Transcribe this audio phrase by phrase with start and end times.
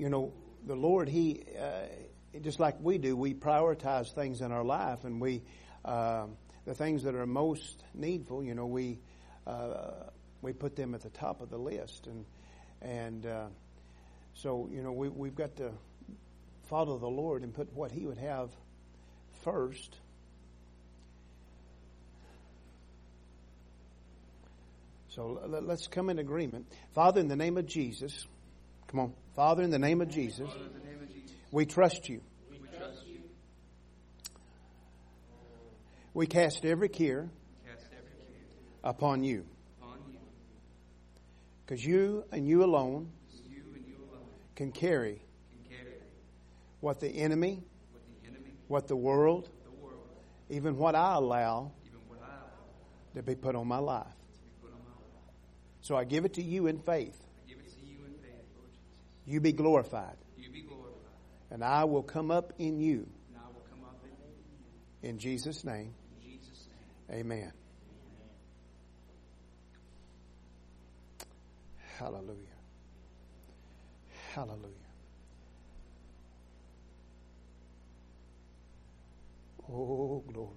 [0.00, 0.32] you know,
[0.66, 5.20] the Lord, He, uh, just like we do, we prioritize things in our life and
[5.20, 5.42] we,
[5.84, 6.24] uh,
[6.64, 8.98] the things that are most needful, you know, we,
[9.46, 9.90] uh,
[10.40, 12.06] we put them at the top of the list.
[12.06, 12.24] And,
[12.80, 13.46] and, uh,
[14.32, 15.70] so, you know, we, we've got to
[16.70, 18.48] follow the Lord and put what He would have
[19.44, 19.94] first.
[25.10, 26.72] So let's come in agreement.
[26.94, 28.26] Father, in the name of Jesus,
[28.90, 29.14] come on.
[29.36, 30.50] Father, in the name of Jesus,
[31.52, 32.20] we trust you.
[36.12, 37.30] We cast every care
[38.82, 39.44] upon you.
[41.64, 43.12] Because you and you alone
[44.56, 45.22] can carry
[46.80, 47.62] what the enemy,
[48.66, 49.48] what the world,
[50.48, 51.70] even what I allow
[53.14, 54.06] to be put on my life.
[55.82, 57.16] So I give it to you in faith.
[59.26, 60.16] You be glorified.
[60.36, 60.90] You be glorified.
[61.50, 63.08] And I will come up in you.
[63.28, 65.08] And I will come up in you.
[65.10, 65.94] In Jesus' name.
[66.22, 66.66] In Jesus'
[67.08, 67.20] name.
[67.20, 67.52] Amen.
[71.98, 72.36] Hallelujah.
[74.34, 74.68] Hallelujah.
[79.72, 80.56] Oh, glory.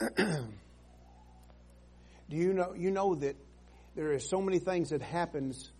[2.30, 3.36] Do you know you know that
[3.94, 5.70] there are so many things that happens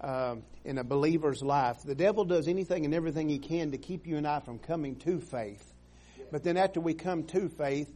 [0.00, 1.82] um, in a believer's life.
[1.84, 4.96] The devil does anything and everything he can to keep you and I from coming
[5.00, 5.64] to faith.
[6.30, 7.92] But then after we come to faith,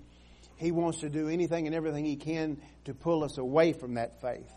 [0.57, 4.21] he wants to do anything and everything he can to pull us away from that
[4.21, 4.51] faith.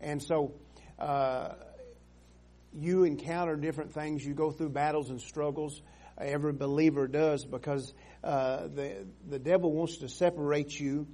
[0.00, 0.52] And so,
[0.98, 1.54] uh,
[2.74, 4.24] you encounter different things.
[4.24, 5.80] You go through battles and struggles.
[6.18, 11.06] Every believer does because uh, the the devil wants to separate you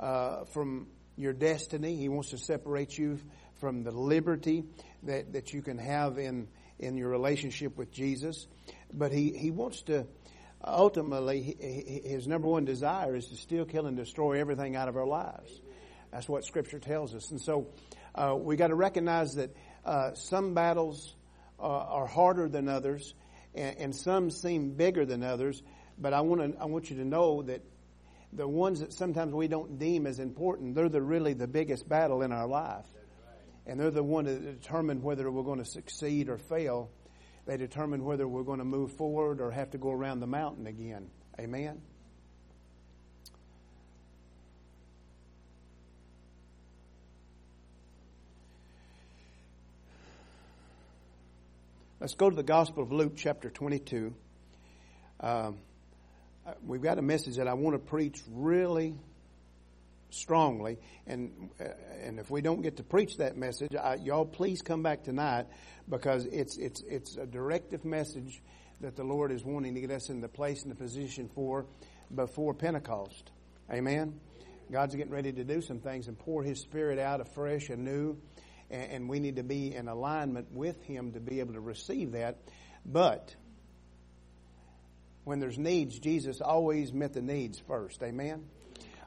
[0.00, 1.96] uh, from your destiny.
[1.96, 3.18] He wants to separate you
[3.60, 4.64] from the liberty
[5.04, 6.48] that, that you can have in,
[6.78, 8.46] in your relationship with Jesus.
[8.92, 10.06] But he, he wants to,
[10.64, 15.06] ultimately, his number one desire is to steal, kill, and destroy everything out of our
[15.06, 15.60] lives.
[16.12, 17.30] That's what Scripture tells us.
[17.30, 17.68] And so
[18.14, 19.50] uh, we got to recognize that
[19.84, 21.14] uh, some battles
[21.58, 23.14] uh, are harder than others,
[23.54, 25.62] and, and some seem bigger than others.
[25.98, 27.62] But I want to I want you to know that
[28.34, 32.22] the ones that sometimes we don't deem as important, they're the really the biggest battle
[32.22, 32.86] in our life.
[33.66, 36.90] And they're the one that determine whether we're going to succeed or fail.
[37.46, 40.66] They determine whether we're going to move forward or have to go around the mountain
[40.66, 41.08] again.
[41.38, 41.80] Amen.
[52.00, 54.14] Let's go to the Gospel of Luke, chapter 22.
[55.20, 55.56] Um,
[56.62, 58.94] we've got a message that I want to preach really
[60.10, 61.64] strongly, and uh,
[62.02, 65.46] and if we don't get to preach that message, I, y'all please come back tonight
[65.88, 68.42] because it's it's it's a directive message
[68.80, 71.66] that the Lord is wanting to get us in the place and the position for
[72.14, 73.30] before Pentecost.
[73.72, 74.20] Amen.
[74.70, 78.16] God's getting ready to do some things and pour His Spirit out afresh and new,
[78.70, 82.12] and, and we need to be in alignment with Him to be able to receive
[82.12, 82.38] that.
[82.84, 83.34] But
[85.24, 88.02] when there's needs, Jesus always met the needs first.
[88.02, 88.44] Amen.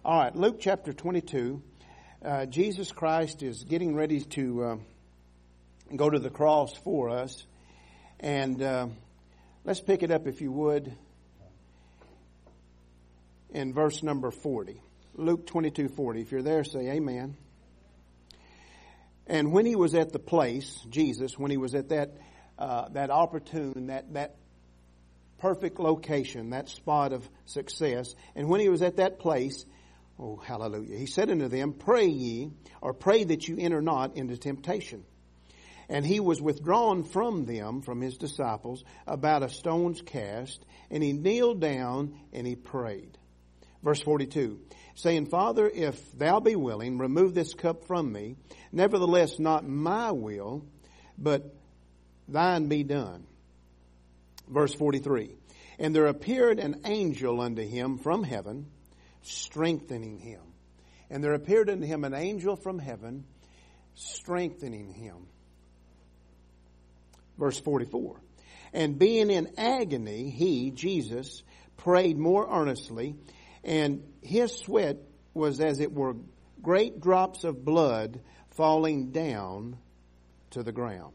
[0.04, 1.62] All right, Luke chapter 22.
[2.26, 4.78] Uh, Jesus Christ is getting ready to uh,
[5.96, 7.46] go to the cross for us.
[8.20, 8.88] And uh,
[9.64, 10.92] let's pick it up, if you would,
[13.52, 14.82] in verse number 40.
[15.14, 16.22] Luke 22 40.
[16.22, 17.38] If you're there, say amen.
[19.28, 22.18] And when he was at the place, Jesus, when he was at that,
[22.58, 24.36] uh, that opportune, that, that
[25.40, 29.66] perfect location, that spot of success, and when he was at that place,
[30.20, 30.98] Oh, hallelujah.
[30.98, 32.50] He said unto them, Pray ye,
[32.82, 35.04] or pray that you enter not into temptation.
[35.90, 41.14] And he was withdrawn from them, from his disciples, about a stone's cast, and he
[41.14, 43.18] kneeled down and he prayed.
[43.84, 44.60] Verse 42,
[44.96, 48.36] saying, Father, if thou be willing, remove this cup from me.
[48.72, 50.66] Nevertheless, not my will,
[51.18, 51.56] but
[52.28, 53.28] thine be done.
[54.50, 55.36] Verse 43,
[55.80, 58.68] and there appeared an angel unto him from heaven,
[59.22, 60.42] strengthening him.
[61.10, 63.26] And there appeared unto him an angel from heaven,
[63.96, 65.28] strengthening him.
[67.38, 68.20] Verse 44.
[68.74, 71.44] And being in agony, he, Jesus,
[71.78, 73.16] prayed more earnestly,
[73.64, 74.98] and his sweat
[75.34, 76.16] was as it were
[76.62, 78.20] great drops of blood
[78.52, 79.78] falling down
[80.52, 81.14] to the ground.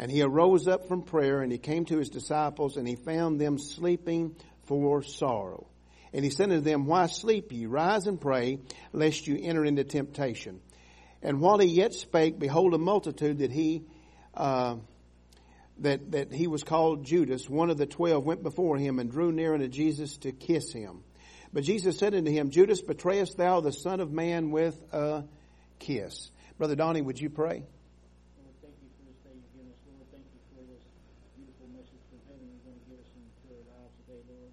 [0.00, 3.38] And he arose up from prayer, and he came to his disciples, and he found
[3.38, 5.66] them sleeping for sorrow.
[6.14, 7.66] And he said unto them, Why sleep ye?
[7.66, 8.60] Rise and pray,
[8.94, 10.60] lest you enter into temptation.
[11.22, 13.84] And while he yet spake, behold, a multitude that he
[14.32, 14.76] uh,
[15.80, 19.32] that that he was called Judas, one of the twelve, went before him and drew
[19.32, 21.04] near unto Jesus to kiss him.
[21.52, 25.24] But Jesus said unto him, Judas, betrayest thou the Son of Man with a
[25.78, 26.30] kiss?
[26.56, 27.64] Brother Donnie, would you pray?
[28.38, 29.80] Lord, thank you for this day you've given us.
[29.88, 30.84] Lord, thank you for this
[31.34, 34.52] beautiful message from heaven you're going to give us into our lives today, Lord.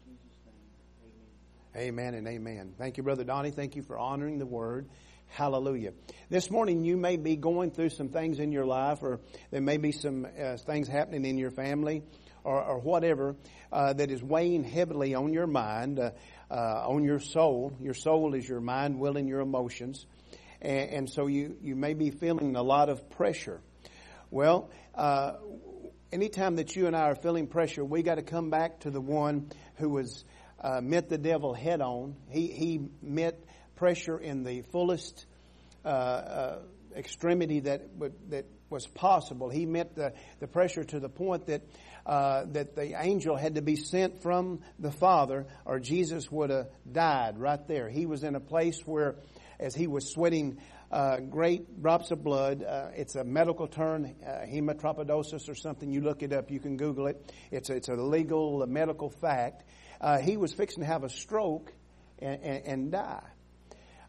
[0.06, 0.54] Jesus' name,
[1.76, 1.88] amen.
[1.88, 2.72] Amen and amen.
[2.78, 3.50] Thank you, Brother Donnie.
[3.50, 4.88] Thank you for honoring the word.
[5.26, 5.92] Hallelujah.
[6.30, 9.20] This morning you may be going through some things in your life or
[9.50, 12.02] there may be some uh, things happening in your family
[12.44, 13.36] or, or whatever
[13.72, 16.12] uh, that is weighing heavily on your mind, uh,
[16.50, 17.76] uh, on your soul.
[17.78, 20.06] Your soul is your mind, will, and your emotions.
[20.66, 23.60] And, and so you, you may be feeling a lot of pressure.
[24.30, 25.34] Well, uh,
[26.12, 29.00] anytime that you and I are feeling pressure, we got to come back to the
[29.00, 30.24] one who was
[30.60, 32.16] uh, met the devil head on.
[32.30, 33.38] He he met
[33.76, 35.26] pressure in the fullest
[35.84, 36.58] uh, uh,
[36.96, 37.82] extremity that
[38.30, 39.48] that was possible.
[39.48, 41.62] He met the, the pressure to the point that
[42.06, 46.68] uh, that the angel had to be sent from the Father, or Jesus would have
[46.90, 47.88] died right there.
[47.88, 49.16] He was in a place where,
[49.58, 50.58] as he was sweating
[50.90, 52.62] uh, great drops of blood.
[52.62, 54.44] Uh, it's a medical term, uh,
[55.48, 55.90] or something.
[55.90, 56.50] You look it up.
[56.50, 57.32] You can Google it.
[57.50, 59.64] It's a, it's a legal uh, medical fact.
[60.00, 61.72] Uh, he was fixing to have a stroke
[62.18, 63.24] and, and, and die.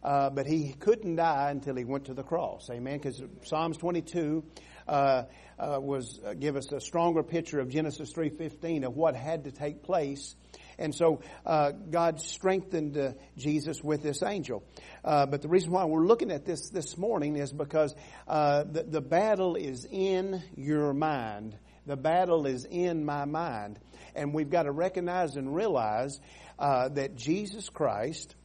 [0.03, 2.69] Uh, but he couldn't die until he went to the cross.
[2.69, 2.97] Amen.
[2.97, 4.43] Because Psalms 22
[4.87, 5.23] uh,
[5.57, 10.35] was give us a stronger picture of Genesis 3:15 of what had to take place.
[10.79, 14.63] And so uh, God strengthened uh, Jesus with this angel.
[15.03, 17.95] Uh, but the reason why we're looking at this this morning is because
[18.27, 21.57] uh, the, the battle is in your mind.
[21.85, 23.79] The battle is in my mind.
[24.15, 26.19] And we've got to recognize and realize
[26.59, 28.35] uh, that Jesus Christ,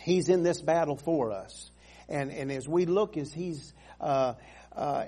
[0.00, 1.70] He's in this battle for us.
[2.08, 4.34] And, and as we look as He's, uh,
[4.74, 5.06] uh,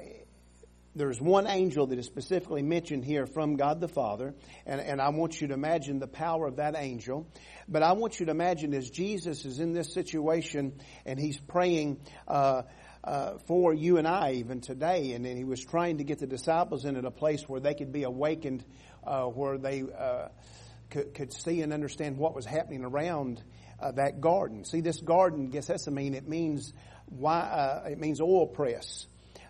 [0.98, 4.34] there's one angel that is specifically mentioned here from God the Father,
[4.66, 7.26] and, and I want you to imagine the power of that angel.
[7.68, 12.00] But I want you to imagine as Jesus is in this situation and he's praying
[12.26, 12.62] uh,
[13.04, 16.84] uh, for you and I even today, and, he was trying to get the disciples
[16.84, 18.64] in at a place where they could be awakened,
[19.06, 20.28] uh, where they uh,
[20.90, 23.40] could, could see and understand what was happening around
[23.80, 24.64] uh, that garden.
[24.64, 26.72] See, this garden, Gethsemane, it means
[27.06, 29.06] why, uh, it means oil press.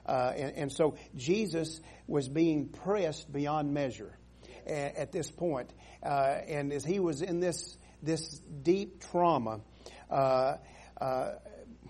[0.08, 4.16] Uh, and, and, so Jesus was being pressed beyond measure
[4.66, 5.70] at, at this point.
[6.02, 9.60] Uh, and as he was in this this deep trauma,
[10.10, 10.56] uh,
[11.00, 11.32] uh,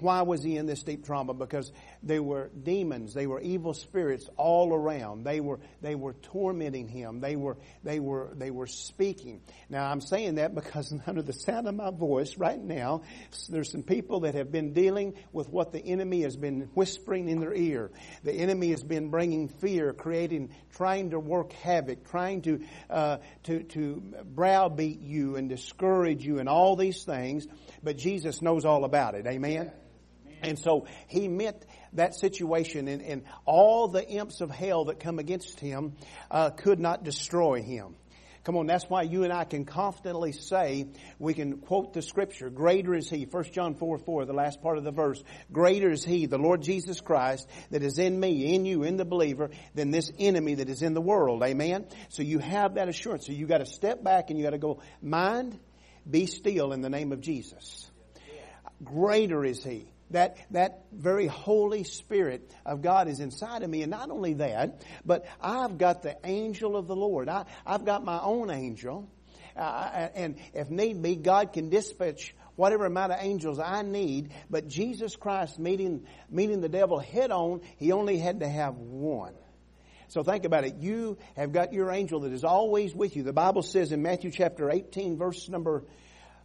[0.00, 1.34] why was he in this deep trauma?
[1.34, 1.72] Because
[2.02, 5.24] they were demons, they were evil spirits all around.
[5.24, 7.20] They were they were tormenting him.
[7.20, 9.40] They were they were they were speaking.
[9.68, 13.02] Now I'm saying that because under the sound of my voice right now,
[13.48, 17.40] there's some people that have been dealing with what the enemy has been whispering in
[17.40, 17.90] their ear.
[18.22, 22.60] The enemy has been bringing fear, creating, trying to work havoc, trying to
[22.90, 27.46] uh, to to browbeat you and discourage you and all these things.
[27.82, 29.26] But Jesus knows all about it.
[29.26, 29.72] Amen.
[30.43, 31.64] And so he met
[31.94, 35.94] that situation, and, and, all the imps of hell that come against him
[36.31, 37.96] uh, could not destroy him.
[38.48, 40.86] Come on, that's why you and I can confidently say,
[41.19, 44.79] we can quote the scripture, greater is he, 1 John 4, 4, the last part
[44.79, 45.22] of the verse,
[45.53, 49.05] greater is he, the Lord Jesus Christ, that is in me, in you, in the
[49.05, 51.43] believer, than this enemy that is in the world.
[51.43, 51.89] Amen?
[52.08, 53.27] So you have that assurance.
[53.27, 55.58] So you gotta step back and you gotta go, mind,
[56.08, 57.91] be still in the name of Jesus.
[58.82, 63.82] Greater is he that that very holy spirit of god is inside of me.
[63.82, 67.29] And not only that but i've got the angel of the lord.
[67.29, 69.10] I, i've got my own angel.
[69.56, 74.32] Uh, and if need be god can dispatch whatever amount of angels i need.
[74.50, 79.34] But jesus christ meeting meeting the devil head on he only had to have one.
[80.08, 80.77] So think about it.
[80.77, 83.22] You have got your angel that is always with you.
[83.22, 85.84] The Bible says in Matthew chapter 18 verse number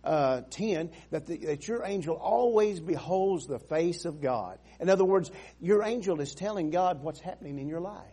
[0.03, 4.60] uh, 10 that, the, that your angel always beholds the face of God.
[4.79, 8.03] In other words, your angel is telling God what's happening in your life.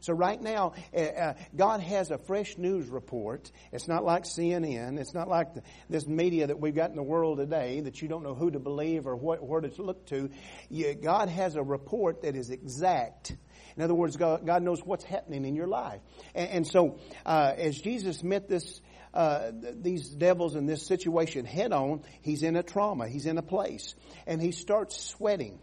[0.00, 3.50] So right now, uh, God has a fresh news report.
[3.72, 4.98] It's not like CNN.
[4.98, 8.08] It's not like the, this media that we've got in the world today that you
[8.08, 10.30] don't know who to believe or what, where to look to.
[10.68, 13.34] You, God has a report that is exact.
[13.76, 16.00] In other words, God, God knows what's happening in your life.
[16.34, 18.80] And, and so, uh, as Jesus met this
[19.16, 23.08] uh, these devils in this situation head on, he's in a trauma.
[23.08, 23.94] He's in a place.
[24.26, 25.58] And he starts sweating.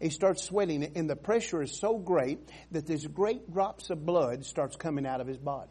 [0.00, 2.40] He starts sweating, and the pressure is so great
[2.72, 5.70] that these great drops of blood starts coming out of his body.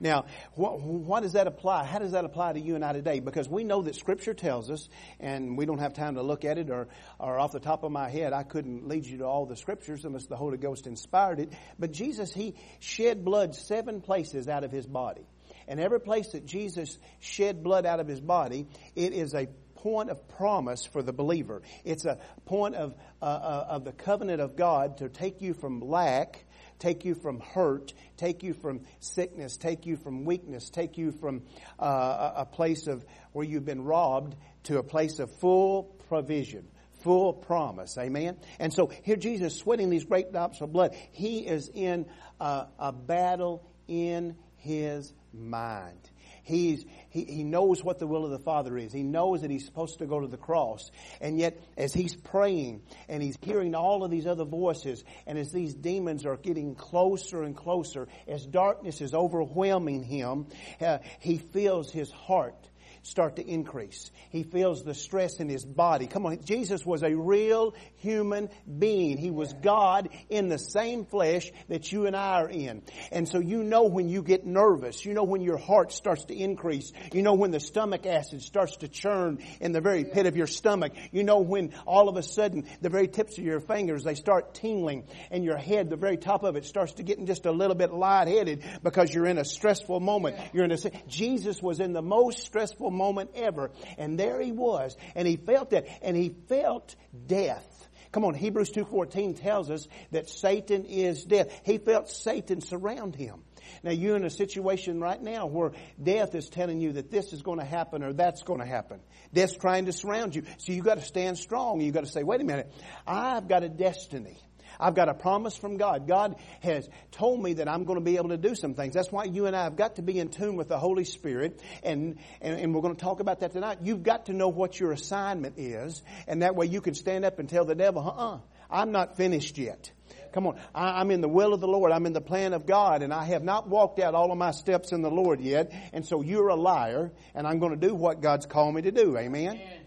[0.00, 1.84] Now, what, what, does that apply?
[1.84, 3.20] How does that apply to you and I today?
[3.20, 4.88] Because we know that Scripture tells us,
[5.20, 6.88] and we don't have time to look at it, or,
[7.18, 10.04] or off the top of my head, I couldn't lead you to all the Scriptures
[10.04, 11.52] unless the Holy Ghost inspired it.
[11.78, 15.26] But Jesus, He shed blood seven places out of His body.
[15.68, 20.10] And every place that Jesus shed blood out of His body, it is a point
[20.10, 21.62] of promise for the believer.
[21.84, 25.80] It's a point of, uh, uh, of the covenant of God to take you from
[25.80, 26.44] lack
[26.82, 31.42] take you from hurt, take you from sickness, take you from weakness, take you from
[31.78, 36.66] uh, a place of where you've been robbed to a place of full provision
[37.02, 37.98] full promise.
[37.98, 38.36] Amen.
[38.60, 40.94] And so here Jesus sweating these great drops of blood.
[41.10, 42.06] He is in
[42.38, 45.98] a, a battle in his mind.
[46.44, 48.92] He's, he, he knows what the will of the Father is.
[48.92, 50.90] He knows that he's supposed to go to the cross.
[51.20, 55.52] And yet, as he's praying and he's hearing all of these other voices, and as
[55.52, 60.46] these demons are getting closer and closer, as darkness is overwhelming him,
[60.80, 62.68] uh, he feels his heart
[63.02, 64.10] start to increase.
[64.30, 66.06] He feels the stress in his body.
[66.06, 69.18] Come on, Jesus was a real human being.
[69.18, 72.82] He was God in the same flesh that you and I are in.
[73.10, 76.34] And so you know when you get nervous, you know when your heart starts to
[76.34, 80.36] increase, you know when the stomach acid starts to churn in the very pit of
[80.36, 84.04] your stomach, you know when all of a sudden the very tips of your fingers,
[84.04, 87.46] they start tingling and your head, the very top of it starts to getting just
[87.46, 90.36] a little bit lightheaded because you're in a stressful moment.
[90.52, 90.78] You're in a,
[91.08, 93.70] Jesus was in the most stressful moment ever.
[93.98, 94.96] And there he was.
[95.14, 95.86] And he felt that.
[96.02, 96.94] And he felt
[97.26, 97.88] death.
[98.12, 101.48] Come on, Hebrews 2.14 tells us that Satan is death.
[101.64, 103.42] He felt Satan surround him.
[103.82, 105.72] Now you're in a situation right now where
[106.02, 109.00] death is telling you that this is going to happen or that's going to happen.
[109.32, 110.42] Death's trying to surround you.
[110.58, 111.80] So you've got to stand strong.
[111.80, 112.70] You've got to say, wait a minute,
[113.06, 114.38] I've got a destiny.
[114.82, 116.08] I've got a promise from God.
[116.08, 118.94] God has told me that I'm going to be able to do some things.
[118.94, 121.60] That's why you and I have got to be in tune with the Holy Spirit,
[121.82, 123.78] and, and, and we're going to talk about that tonight.
[123.82, 127.38] You've got to know what your assignment is, and that way you can stand up
[127.38, 128.38] and tell the devil, uh-uh,
[128.70, 129.92] I'm not finished yet.
[130.32, 130.58] Come on.
[130.74, 131.92] I, am in the will of the Lord.
[131.92, 134.50] I'm in the plan of God and I have not walked out all of my
[134.50, 135.72] steps in the Lord yet.
[135.92, 138.90] And so you're a liar and I'm going to do what God's called me to
[138.90, 139.18] do.
[139.18, 139.56] Amen.
[139.56, 139.81] Amen.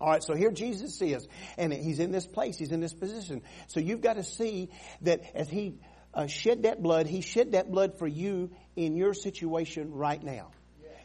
[0.00, 1.28] All right, so here Jesus is,
[1.58, 3.42] and he's in this place, he's in this position.
[3.66, 4.70] So you've got to see
[5.02, 5.74] that as he
[6.14, 10.52] uh, shed that blood, he shed that blood for you in your situation right now.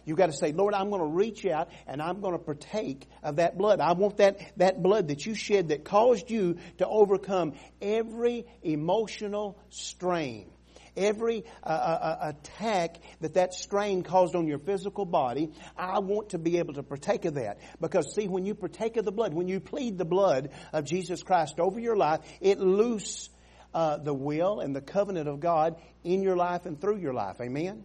[0.06, 3.10] You've got to say, Lord, I'm going to reach out and I'm going to partake
[3.24, 3.80] of that blood.
[3.80, 9.58] I want that, that blood that you shed that caused you to overcome every emotional
[9.70, 10.52] strain
[10.98, 16.30] every uh, uh, uh, attack that that strain caused on your physical body, I want
[16.30, 17.60] to be able to partake of that.
[17.80, 21.24] Because see, when you partake of the blood, when you plead the blood of Jesus
[21.24, 23.30] Christ over your life, it loose
[23.74, 27.42] uh, the will and the covenant of God in your life and through your life.
[27.42, 27.84] Amen?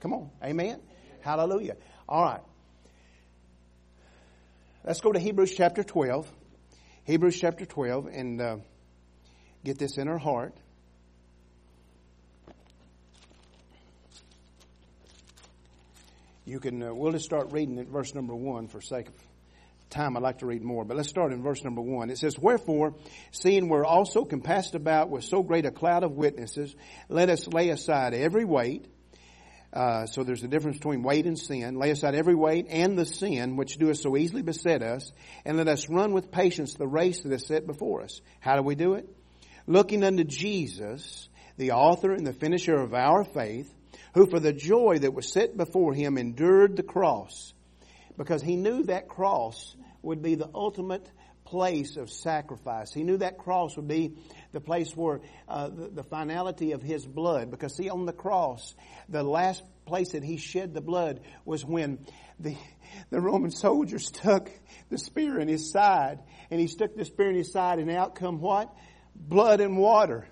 [0.00, 0.30] Come on.
[0.42, 0.80] Amen?
[1.22, 1.76] Hallelujah.
[2.08, 2.42] All right.
[4.84, 6.30] Let's go to Hebrews chapter 12.
[7.04, 8.56] Hebrews chapter 12 and uh,
[9.64, 10.54] get this in our heart.
[16.46, 19.14] You can, uh, we'll just start reading at verse number one for sake of
[19.88, 20.14] time.
[20.14, 22.10] I'd like to read more, but let's start in verse number one.
[22.10, 22.96] It says, Wherefore,
[23.30, 26.74] seeing we're also compassed about with so great a cloud of witnesses,
[27.08, 28.84] let us lay aside every weight.
[29.72, 31.76] Uh, so there's a difference between weight and sin.
[31.76, 35.12] Lay aside every weight and the sin which doeth so easily beset us,
[35.46, 38.20] and let us run with patience the race that is set before us.
[38.40, 39.08] How do we do it?
[39.66, 43.72] Looking unto Jesus, the author and the finisher of our faith,
[44.14, 47.52] who for the joy that was set before him endured the cross,
[48.16, 51.10] because he knew that cross would be the ultimate
[51.44, 52.92] place of sacrifice.
[52.92, 54.16] He knew that cross would be
[54.52, 57.50] the place where uh, the, the, finality of his blood.
[57.50, 58.74] Because see, on the cross,
[59.08, 61.98] the last place that he shed the blood was when
[62.40, 62.56] the
[63.10, 64.50] the Roman soldier stuck
[64.88, 68.14] the spear in his side, and he stuck the spear in his side, and out
[68.14, 68.72] come what?
[69.14, 70.26] Blood and water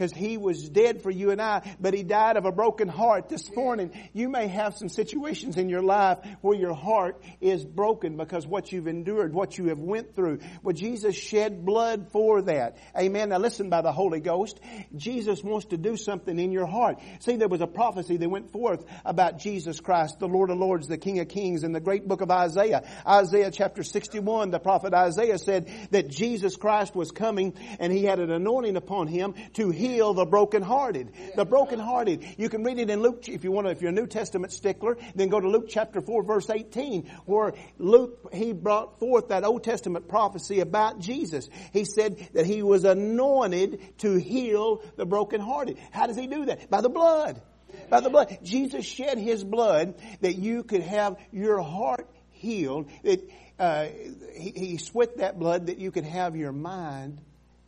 [0.00, 3.28] because he was dead for you and I, but he died of a broken heart.
[3.28, 8.16] This morning, you may have some situations in your life where your heart is broken
[8.16, 10.38] because what you've endured, what you have went through.
[10.62, 12.78] Well, Jesus shed blood for that.
[12.98, 13.28] Amen.
[13.28, 14.58] Now listen by the Holy Ghost.
[14.96, 16.98] Jesus wants to do something in your heart.
[17.18, 20.88] See, there was a prophecy that went forth about Jesus Christ, the Lord of Lords,
[20.88, 22.88] the King of Kings in the great book of Isaiah.
[23.06, 28.18] Isaiah chapter 61, the prophet Isaiah said that Jesus Christ was coming and he had
[28.18, 31.12] an anointing upon him to to heal the brokenhearted.
[31.36, 32.24] The brokenhearted.
[32.38, 34.52] You can read it in Luke, if you want to, if you're a New Testament
[34.52, 39.44] stickler, then go to Luke chapter 4 verse 18, where Luke, he brought forth that
[39.44, 41.48] Old Testament prophecy about Jesus.
[41.72, 45.78] He said that he was anointed to heal the brokenhearted.
[45.90, 46.70] How does he do that?
[46.70, 47.40] By the blood.
[47.88, 48.38] By the blood.
[48.42, 52.90] Jesus shed his blood that you could have your heart healed.
[53.04, 53.28] That
[53.58, 53.86] uh,
[54.34, 57.20] he, he sweat that blood that you could have your mind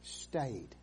[0.03, 0.75] stayed.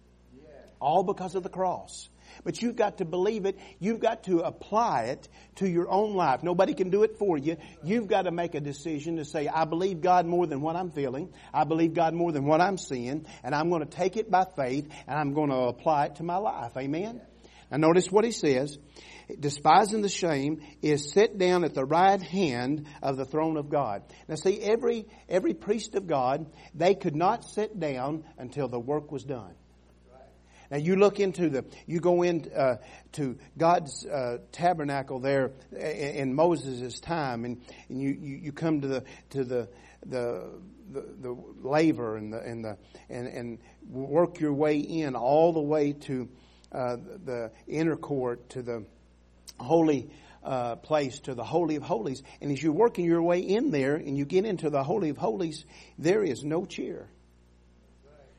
[0.79, 2.09] All because of the cross.
[2.43, 3.57] But you've got to believe it.
[3.79, 6.43] You've got to apply it to your own life.
[6.43, 7.57] Nobody can do it for you.
[7.83, 10.91] You've got to make a decision to say, I believe God more than what I'm
[10.91, 11.33] feeling.
[11.53, 13.25] I believe God more than what I'm seeing.
[13.43, 16.24] And I'm going to take it by faith and I'm going to apply it to
[16.24, 16.77] my life.
[16.77, 17.21] Amen?
[17.71, 18.77] Now notice what he says.
[19.39, 24.01] Despising the shame is set down at the right hand of the throne of God.
[24.27, 29.12] Now see, every, every priest of God, they could not sit down until the work
[29.12, 29.53] was done.
[30.71, 32.77] Now you look into the, you go in uh,
[33.13, 38.81] to God's uh, tabernacle there in, in Moses' time, and, and you, you, you come
[38.81, 39.69] to the to the
[40.05, 40.49] the
[40.91, 42.77] the, the laver and the and the
[43.09, 43.57] and, and
[43.89, 46.29] work your way in all the way to
[46.71, 48.85] uh, the inner court to the
[49.59, 50.09] holy
[50.43, 52.23] uh, place to the Holy of Holies.
[52.41, 55.17] And as you're working your way in there and you get into the Holy of
[55.17, 55.65] Holies,
[55.97, 57.09] there is no chair.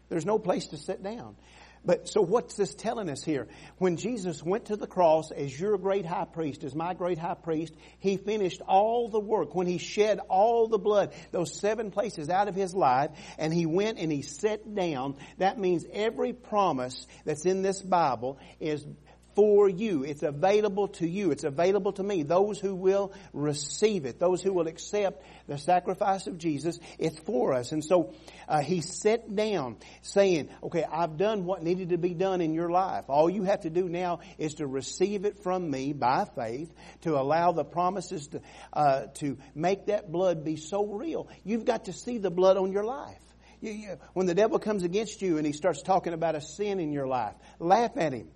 [0.08, 1.36] There's no place to sit down.
[1.82, 3.48] But so what's this telling us here?
[3.78, 7.34] When Jesus went to the cross as your great high priest, as my great high
[7.34, 9.54] priest, he finished all the work.
[9.54, 13.64] When he shed all the blood, those seven places out of his life, and he
[13.64, 18.86] went and he sat down, that means every promise that's in this Bible is
[19.34, 20.04] for you.
[20.04, 21.30] It's available to you.
[21.30, 22.22] It's available to me.
[22.22, 27.54] Those who will receive it, those who will accept the sacrifice of Jesus, it's for
[27.54, 27.72] us.
[27.72, 28.14] And so
[28.48, 32.70] uh, he sat down saying, okay, I've done what needed to be done in your
[32.70, 33.04] life.
[33.08, 36.72] All you have to do now is to receive it from me by faith,
[37.02, 38.40] to allow the promises to,
[38.72, 41.28] uh, to make that blood be so real.
[41.44, 43.16] You've got to see the blood on your life.
[43.60, 46.80] You, you, when the devil comes against you and he starts talking about a sin
[46.80, 48.28] in your life, laugh at him.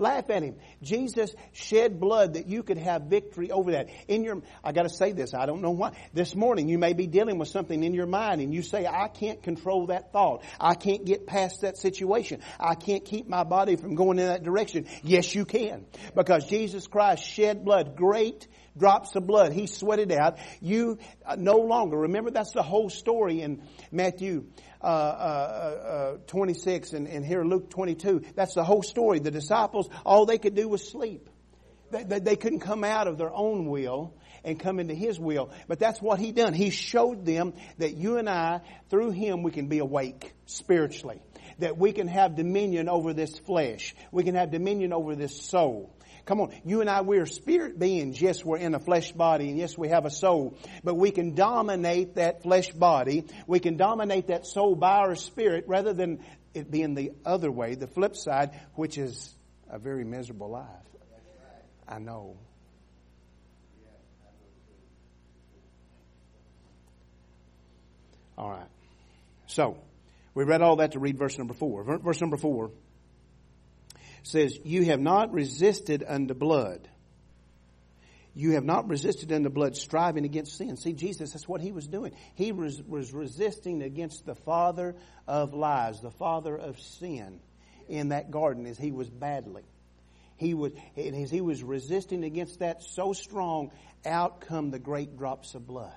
[0.00, 0.56] Laugh at him.
[0.82, 3.90] Jesus shed blood that you could have victory over that.
[4.08, 5.92] In your, I gotta say this, I don't know why.
[6.14, 9.08] This morning you may be dealing with something in your mind and you say, I
[9.08, 10.42] can't control that thought.
[10.58, 12.40] I can't get past that situation.
[12.58, 14.86] I can't keep my body from going in that direction.
[15.02, 15.84] Yes, you can.
[16.14, 19.52] Because Jesus Christ shed blood, great drops of blood.
[19.52, 20.38] He sweated out.
[20.60, 24.46] You uh, no longer, remember that's the whole story in Matthew
[24.82, 28.22] uh, uh, uh, 26 and, and here Luke 22.
[28.34, 29.18] That's the whole story.
[29.18, 31.28] The disciples, all they could do was sleep.
[31.90, 35.50] They, they, they couldn't come out of their own will and come into His will.
[35.68, 36.54] But that's what He done.
[36.54, 41.20] He showed them that you and I, through Him, we can be awake spiritually.
[41.58, 43.94] That we can have dominion over this flesh.
[44.12, 45.94] We can have dominion over this soul.
[46.26, 48.20] Come on, you and I, we're spirit beings.
[48.20, 50.56] Yes, we're in a flesh body, and yes, we have a soul.
[50.84, 53.24] But we can dominate that flesh body.
[53.46, 56.22] We can dominate that soul by our spirit rather than
[56.54, 59.34] it being the other way, the flip side, which is
[59.68, 60.66] a very miserable life.
[61.88, 62.36] I know.
[68.38, 68.68] All right.
[69.48, 69.76] So,
[70.34, 71.98] we read all that to read verse number four.
[71.98, 72.70] Verse number four
[74.22, 76.88] says, You have not resisted unto blood.
[78.34, 80.76] You have not resisted unto blood, striving against sin.
[80.76, 82.12] See, Jesus, that's what he was doing.
[82.34, 84.94] He was, was resisting against the father
[85.26, 87.40] of lies, the father of sin
[87.88, 89.64] in that garden as he was battling.
[90.36, 93.72] He was, as he was resisting against that so strong,
[94.06, 95.92] out come the great drops of blood.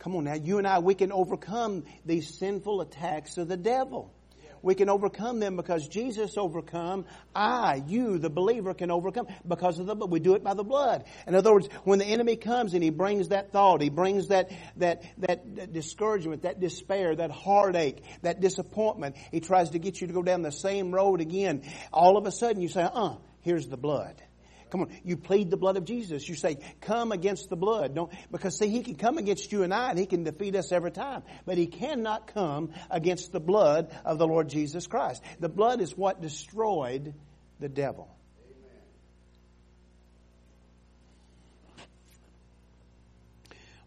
[0.00, 4.12] Come on now, you and I, we can overcome these sinful attacks of the devil.
[4.62, 7.04] We can overcome them because Jesus overcome.
[7.34, 9.94] I, you, the believer, can overcome because of the.
[9.94, 11.04] But we do it by the blood.
[11.26, 14.50] In other words, when the enemy comes and he brings that thought, he brings that
[14.76, 19.16] that that, that discouragement, that despair, that heartache, that disappointment.
[19.30, 21.62] He tries to get you to go down the same road again.
[21.92, 24.22] All of a sudden, you say, "Uh, here's the blood."
[24.72, 26.26] Come on, you plead the blood of Jesus.
[26.26, 27.94] You say, come against the blood.
[27.94, 30.72] Don't, because see, he can come against you and I and he can defeat us
[30.72, 31.24] every time.
[31.44, 35.22] But he cannot come against the blood of the Lord Jesus Christ.
[35.40, 37.12] The blood is what destroyed
[37.60, 38.08] the devil.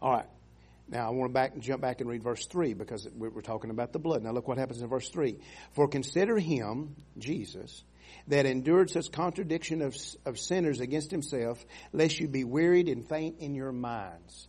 [0.04, 0.28] All right.
[0.88, 3.92] Now I want to back jump back and read verse three because we're talking about
[3.92, 4.22] the blood.
[4.22, 5.40] Now look what happens in verse three.
[5.72, 7.84] For consider him, Jesus,
[8.28, 11.64] that endured such contradiction of, of sinners against himself,
[11.94, 14.48] lest you be wearied and faint in your minds.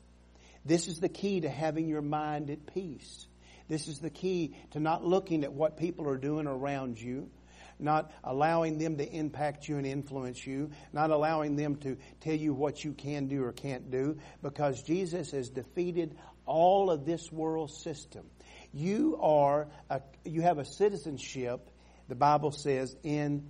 [0.64, 3.26] This is the key to having your mind at peace.
[3.68, 7.30] This is the key to not looking at what people are doing around you,
[7.78, 12.54] not allowing them to impact you and influence you, not allowing them to tell you
[12.54, 16.16] what you can do or can't do, because Jesus has defeated
[16.46, 18.24] all of this world system.
[18.72, 21.68] You are a, you have a citizenship,
[22.08, 23.48] the Bible says, in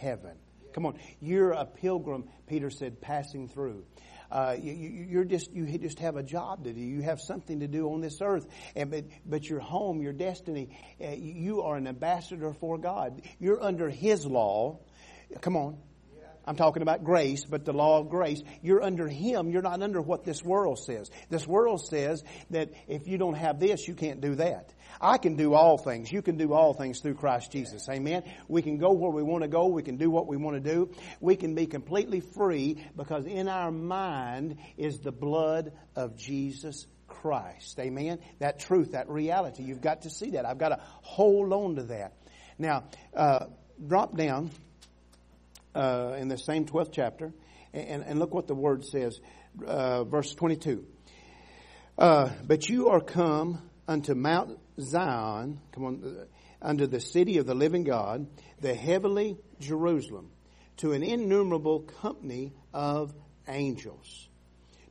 [0.00, 0.36] heaven.
[0.72, 2.28] Come on, you're a pilgrim.
[2.46, 3.84] Peter said, passing through.
[4.30, 6.80] Uh, you, are just you just have a job to do.
[6.80, 10.76] You have something to do on this earth, and but but your home, your destiny,
[11.02, 13.22] uh, you are an ambassador for God.
[13.38, 14.80] You're under His law.
[15.40, 15.78] Come on,
[16.48, 18.42] I'm talking about grace, but the law of grace.
[18.62, 19.50] You're under Him.
[19.50, 21.10] You're not under what this world says.
[21.28, 24.72] This world says that if you don't have this, you can't do that.
[24.98, 26.10] I can do all things.
[26.10, 27.86] You can do all things through Christ Jesus.
[27.90, 28.22] Amen.
[28.48, 29.66] We can go where we want to go.
[29.66, 30.90] We can do what we want to do.
[31.20, 37.78] We can be completely free because in our mind is the blood of Jesus Christ.
[37.78, 38.20] Amen.
[38.38, 39.64] That truth, that reality.
[39.64, 40.46] You've got to see that.
[40.46, 42.14] I've got to hold on to that.
[42.58, 42.84] Now,
[43.14, 43.46] uh,
[43.86, 44.50] drop down
[45.74, 47.32] uh, in the same 12th chapter.
[47.72, 49.20] And, and, look what the word says,
[49.66, 50.86] uh, verse 22.
[51.98, 56.24] Uh, but you are come unto Mount Zion, come on, uh,
[56.62, 58.26] unto the city of the living God,
[58.60, 60.30] the heavenly Jerusalem,
[60.78, 63.12] to an innumerable company of
[63.48, 64.28] angels,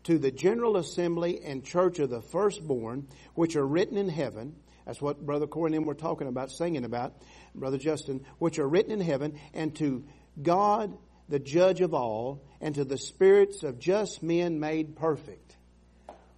[0.03, 4.55] to the general assembly and church of the firstborn, which are written in heaven.
[4.85, 7.13] That's what Brother Corey and them were talking about, singing about,
[7.53, 10.05] Brother Justin, which are written in heaven, and to
[10.41, 10.97] God,
[11.29, 15.55] the judge of all, and to the spirits of just men made perfect.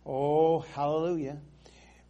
[0.05, 1.39] Oh, hallelujah.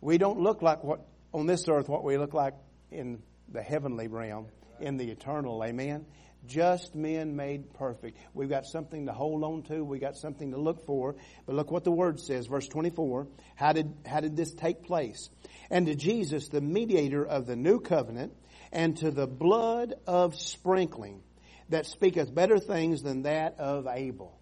[0.02, 2.54] We don't look like what on this earth what we look like
[2.92, 3.22] in
[3.52, 4.48] the heavenly realm,
[4.80, 5.64] in the eternal.
[5.64, 6.06] Amen.
[6.48, 8.18] Just men made perfect.
[8.34, 9.84] We've got something to hold on to.
[9.84, 11.16] We've got something to look for.
[11.46, 13.28] But look what the word says, verse 24.
[13.56, 15.30] How did, how did this take place?
[15.70, 18.34] And to Jesus, the mediator of the new covenant,
[18.72, 21.22] and to the blood of sprinkling
[21.70, 24.38] that speaketh better things than that of Abel.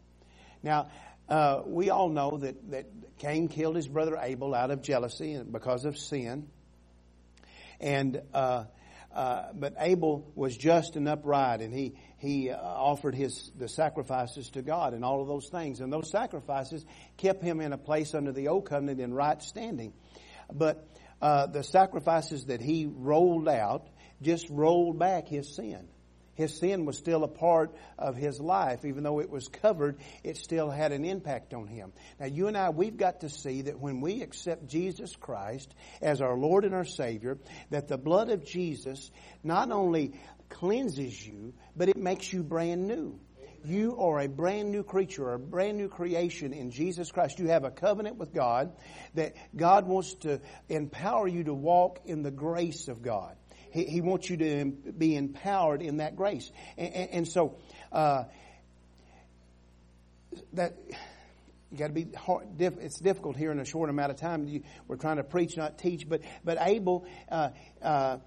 [0.63, 0.89] Now,
[1.29, 2.85] uh, we all know that, that
[3.19, 6.47] Cain killed his brother Abel out of jealousy and because of sin.
[7.79, 8.65] And, uh,
[9.13, 14.49] uh, but Abel was just and upright and he, he uh, offered his, the sacrifices
[14.51, 15.81] to God and all of those things.
[15.81, 16.85] And those sacrifices
[17.17, 19.93] kept him in a place under the old covenant in right standing.
[20.51, 20.87] But,
[21.21, 23.87] uh, the sacrifices that he rolled out
[24.21, 25.87] just rolled back his sin.
[26.37, 28.85] His sin was still a part of his life.
[28.85, 31.91] Even though it was covered, it still had an impact on him.
[32.19, 36.21] Now, you and I, we've got to see that when we accept Jesus Christ as
[36.21, 37.39] our Lord and our Savior,
[37.71, 39.09] that the blood of Jesus
[39.43, 40.13] not only
[40.49, 43.19] cleanses you, but it makes you brand new.
[43.65, 47.39] You are a brand new creature, a brand new creation in Jesus Christ.
[47.39, 48.73] You have a covenant with God
[49.15, 53.35] that God wants to empower you to walk in the grace of God.
[53.71, 56.51] He, he wants you to be empowered in that grace.
[56.77, 57.55] And, and, and so,
[57.91, 58.25] uh,
[60.53, 60.77] that,
[61.71, 64.47] you got to be hard, it's difficult here in a short amount of time.
[64.47, 66.07] You, we're trying to preach, not teach.
[66.07, 67.49] But but Abel, uh,
[67.81, 68.17] uh,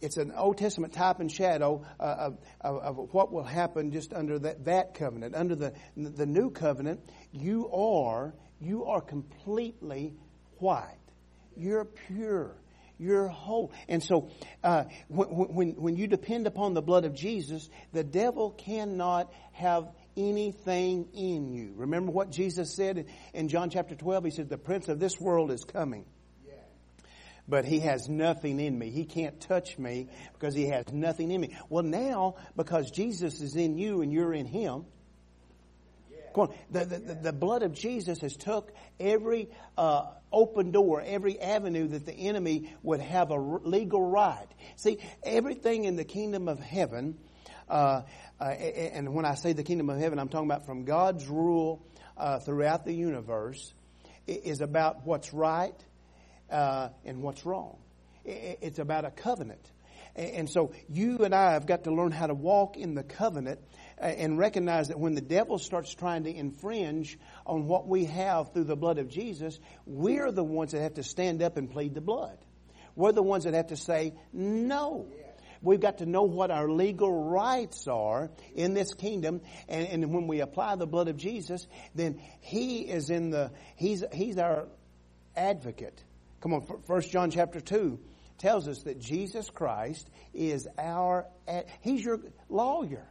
[0.00, 4.12] it's an Old Testament type and shadow uh, of, of, of, what will happen just
[4.12, 5.34] under that, that covenant.
[5.34, 7.00] Under the the new covenant,
[7.32, 10.14] you are you are completely
[10.58, 10.96] white.
[11.56, 12.56] You're pure.
[13.02, 13.72] You're whole.
[13.88, 14.30] And so,
[14.62, 19.88] uh, when, when, when you depend upon the blood of Jesus, the devil cannot have
[20.16, 21.72] anything in you.
[21.74, 24.24] Remember what Jesus said in John chapter 12?
[24.24, 26.04] He said, The prince of this world is coming.
[27.48, 28.90] But he has nothing in me.
[28.90, 31.56] He can't touch me because he has nothing in me.
[31.68, 34.84] Well, now, because Jesus is in you and you're in him,
[36.34, 36.54] Come on.
[36.70, 42.06] The, the, the blood of Jesus has took every uh, open door, every avenue that
[42.06, 44.46] the enemy would have a legal right.
[44.76, 47.18] See, everything in the kingdom of heaven,
[47.68, 48.02] uh,
[48.40, 51.86] uh, and when I say the kingdom of heaven, I'm talking about from God's rule
[52.16, 53.72] uh, throughout the universe,
[54.26, 55.74] is about what's right
[56.50, 57.78] uh, and what's wrong.
[58.24, 59.70] It's about a covenant.
[60.14, 63.60] And so you and I have got to learn how to walk in the covenant
[64.02, 68.64] and recognize that when the devil starts trying to infringe on what we have through
[68.64, 72.00] the blood of Jesus, we're the ones that have to stand up and plead the
[72.00, 72.36] blood.
[72.96, 75.06] We're the ones that have to say no.
[75.62, 80.26] We've got to know what our legal rights are in this kingdom, and, and when
[80.26, 84.66] we apply the blood of Jesus, then He is in the He's He's our
[85.36, 86.02] advocate.
[86.40, 88.00] Come on, First John chapter two
[88.38, 91.26] tells us that Jesus Christ is our
[91.80, 93.06] He's your lawyer.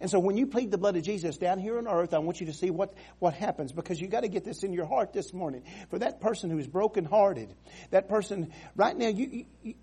[0.00, 2.40] And so when you plead the blood of Jesus down here on earth, I want
[2.40, 5.12] you to see what, what happens because you got to get this in your heart
[5.12, 5.62] this morning.
[5.90, 7.54] For that person who's brokenhearted,
[7.90, 9.74] that person, right now, you, you,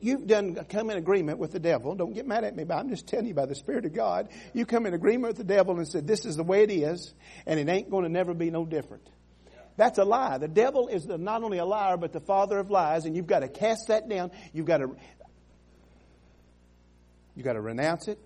[0.00, 1.94] you've done come in agreement with the devil.
[1.94, 4.28] Don't get mad at me, but I'm just telling you by the Spirit of God.
[4.52, 7.14] You come in agreement with the devil and said, this is the way it is,
[7.46, 9.08] and it ain't going to never be no different.
[9.76, 10.38] That's a lie.
[10.38, 13.26] The devil is the, not only a liar, but the father of lies, and you've
[13.26, 14.30] got to cast that down.
[14.52, 14.94] You've got to,
[17.34, 18.18] you've got to renounce it.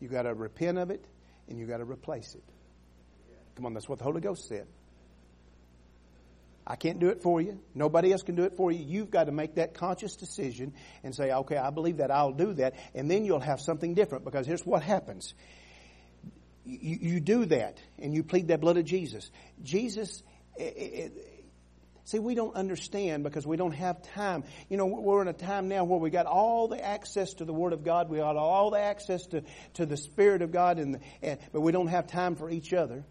[0.00, 1.04] You've got to repent of it,
[1.48, 2.44] and you've got to replace it.
[3.56, 4.66] Come on, that's what the Holy Ghost said.
[6.66, 7.60] I can't do it for you.
[7.74, 8.82] Nobody else can do it for you.
[8.82, 12.10] You've got to make that conscious decision and say, okay, I believe that.
[12.10, 12.74] I'll do that.
[12.94, 15.34] And then you'll have something different because here's what happens.
[16.64, 19.30] You, you do that and you plead that blood of Jesus.
[19.62, 20.22] Jesus,
[20.56, 21.33] it, it,
[22.04, 24.44] See, we don't understand because we don't have time.
[24.68, 27.54] You know, we're in a time now where we got all the access to the
[27.54, 28.10] Word of God.
[28.10, 29.42] We got all the access to,
[29.74, 33.04] to the Spirit of God, and, and but we don't have time for each other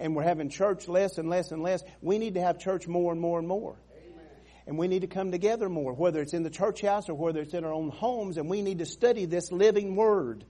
[0.00, 1.84] and we're having church less and less and less.
[2.00, 3.76] We need to have church more and more and more.
[3.92, 4.24] Amen.
[4.66, 7.40] And we need to come together more, whether it's in the church house or whether
[7.42, 10.44] it's in our own homes, and we need to study this living word.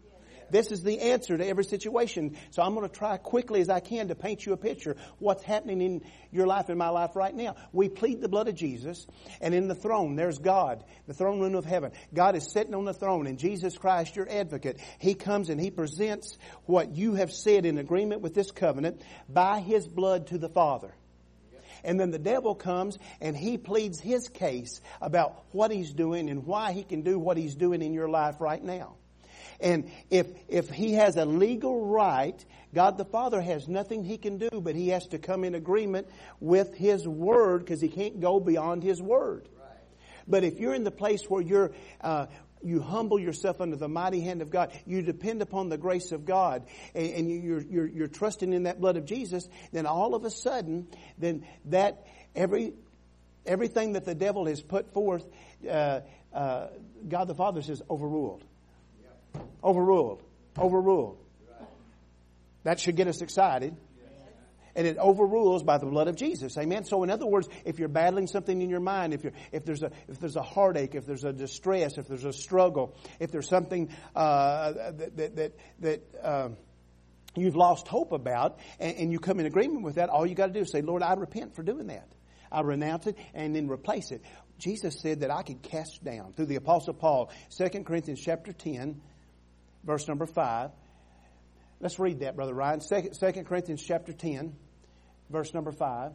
[0.51, 2.37] This is the answer to every situation.
[2.51, 5.43] So I'm going to try quickly as I can to paint you a picture what's
[5.43, 7.57] happening in your life and my life right now.
[7.73, 9.07] We plead the blood of Jesus,
[9.41, 11.93] and in the throne, there's God, the throne room of heaven.
[12.13, 15.71] God is sitting on the throne, and Jesus Christ, your advocate, He comes and He
[15.71, 20.49] presents what you have said in agreement with this covenant by His blood to the
[20.49, 20.95] Father.
[21.85, 26.45] And then the devil comes and he pleads his case about what he's doing and
[26.45, 28.97] why he can do what he's doing in your life right now.
[29.61, 32.45] And if, if he has a legal right,
[32.75, 36.09] God the Father has nothing he can do, but he has to come in agreement
[36.41, 39.49] with his word because he can't go beyond his word.
[40.27, 42.27] But if you're in the place where you're, uh,
[42.63, 46.25] you humble yourself under the mighty hand of God, you depend upon the grace of
[46.25, 50.25] God, and, and you're, you're, you're trusting in that blood of Jesus, then all of
[50.25, 50.87] a sudden,
[51.19, 52.75] then that every
[53.47, 55.27] everything that the devil has put forth,
[55.69, 56.01] uh,
[56.33, 56.67] uh,
[57.09, 58.45] God the Father says overruled.
[59.63, 60.23] Overruled.
[60.59, 61.19] Overruled.
[62.65, 63.77] That should get us excited.
[64.77, 66.57] And it overrules by the blood of Jesus.
[66.57, 66.85] Amen.
[66.85, 69.83] So in other words, if you're battling something in your mind, if you're, if there's
[69.83, 73.49] a, if there's a heartache, if there's a distress, if there's a struggle, if there's
[73.49, 76.49] something, uh, that, that, that, that uh,
[77.35, 80.47] you've lost hope about, and, and you come in agreement with that, all you got
[80.47, 82.09] to do is say, Lord, I repent for doing that.
[82.53, 84.23] I renounce it and then replace it.
[84.59, 89.01] Jesus said that I could cast down through the apostle Paul, 2 Corinthians chapter 10,
[89.85, 90.71] verse number 5.
[91.81, 92.81] Let's read that, Brother Ryan.
[92.81, 94.55] 2 Corinthians chapter 10,
[95.31, 96.13] verse number 5.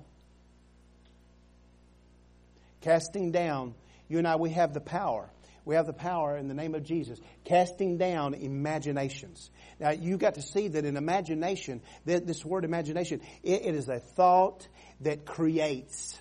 [2.81, 3.73] Casting down,
[4.07, 5.29] you and I, we have the power.
[5.65, 7.19] We have the power in the name of Jesus.
[7.43, 9.49] Casting down imaginations.
[9.79, 13.89] Now, you got to see that in imagination, that this word imagination, it, it is
[13.89, 14.67] a thought
[15.01, 16.15] that creates.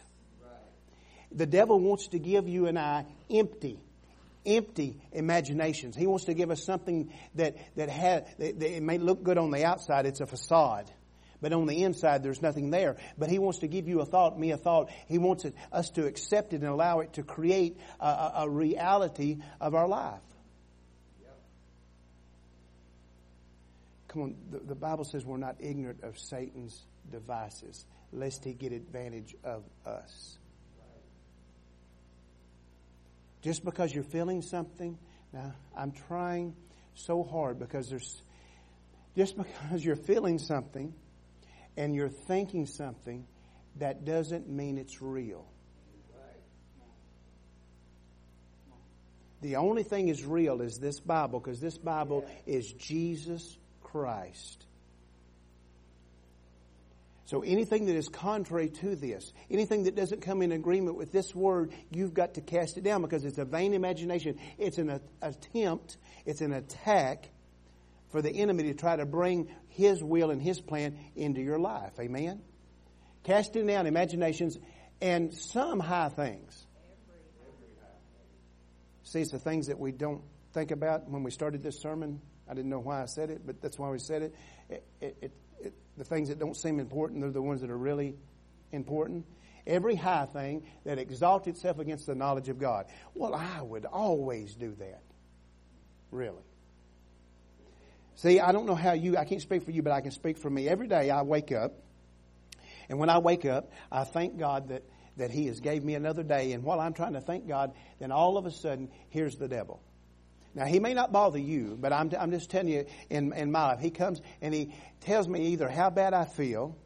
[1.31, 3.79] The devil wants to give you and I empty
[4.47, 5.97] empty imaginations.
[5.97, 9.39] He wants to give us something that, that, has, that, that it may look good
[9.39, 10.91] on the outside, it's a facade.
[11.41, 12.97] But on the inside, there's nothing there.
[13.19, 14.91] But He wants to give you a thought, me a thought.
[15.09, 18.49] He wants it, us to accept it and allow it to create a, a, a
[18.49, 20.21] reality of our life.
[24.09, 26.81] Come on, the, the Bible says we're not ignorant of Satan's
[27.11, 30.39] devices, lest he get advantage of us.
[33.45, 34.97] Just because you're feeling something,
[35.31, 36.57] now I'm trying
[36.95, 38.23] so hard because there's,
[39.15, 40.95] just because you're feeling something
[41.77, 43.27] and you're thinking something,
[43.77, 45.45] that doesn't mean it's real.
[49.43, 54.65] The only thing is real is this Bible because this Bible is Jesus Christ.
[57.27, 61.35] So anything that is contrary to this, anything that doesn't come in agreement with this
[61.35, 64.39] word, you've got to cast it down because it's a vain imagination.
[64.59, 67.31] It's an attempt, it's an attack
[68.11, 71.93] for the enemy to try to bring his will and his plan into your life.
[71.99, 72.43] Amen?
[73.25, 74.59] Casting down imaginations
[75.01, 76.67] and some high things.
[79.05, 82.21] See, it's the things that we don't think about when we started this sermon.
[82.49, 84.35] I didn't know why I said it, but that's why we said it.
[84.69, 85.33] It, it, it
[85.97, 88.17] the things that don't seem important, they're the ones that are really
[88.73, 89.27] important.
[89.67, 92.87] Every high thing that exalts itself against the knowledge of God.
[93.15, 95.03] Well, I would always do that.
[96.11, 96.43] Really.
[98.17, 100.39] See, I don't know how you, I can't speak for you, but I can speak
[100.39, 100.69] for me.
[100.69, 101.73] Every day I wake up,
[102.89, 104.83] and when I wake up, I thank God that,
[105.17, 106.53] that He has gave me another day.
[106.53, 109.81] And while I'm trying to thank God, then all of a sudden, here's the devil
[110.55, 113.69] Now, he may not bother you, but I'm, I'm just telling you in, in my
[113.69, 113.81] life.
[113.81, 116.77] He comes and he tells me either how bad I feel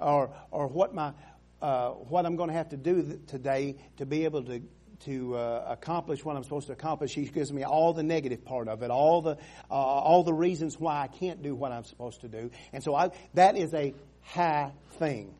[0.00, 1.12] or, or what, my,
[1.60, 4.62] uh, what I'm going to have to do today to be able to,
[5.04, 7.14] to uh, accomplish what I'm supposed to accomplish.
[7.14, 9.36] He gives me all the negative part of it, all the,
[9.70, 12.50] uh, all the reasons why I can't do what I'm supposed to do.
[12.72, 15.34] And so I, that is a high thing.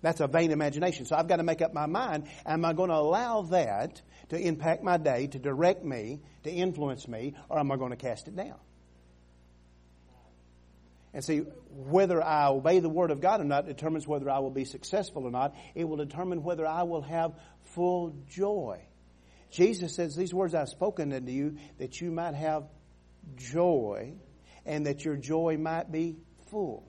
[0.00, 1.06] That's a vain imagination.
[1.06, 2.26] So I've got to make up my mind.
[2.44, 7.06] Am I going to allow that to impact my day, to direct me, to influence
[7.08, 8.56] me, or am I going to cast it down?
[11.14, 14.50] And see, whether I obey the Word of God or not determines whether I will
[14.50, 15.54] be successful or not.
[15.74, 18.84] It will determine whether I will have full joy.
[19.50, 22.64] Jesus says, These words I've spoken unto you, that you might have
[23.36, 24.14] joy,
[24.66, 26.16] and that your joy might be
[26.50, 26.84] full.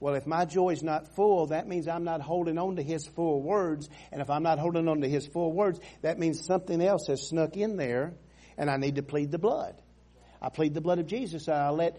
[0.00, 3.06] Well, if my joy is not full, that means I'm not holding on to His
[3.06, 3.88] full words.
[4.12, 7.28] And if I'm not holding on to His full words, that means something else has
[7.28, 8.14] snuck in there
[8.56, 9.74] and I need to plead the blood.
[10.40, 11.98] I plead the blood of Jesus and I let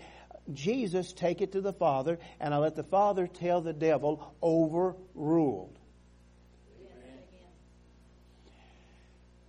[0.53, 5.77] Jesus take it to the Father and I let the Father tell the devil overruled.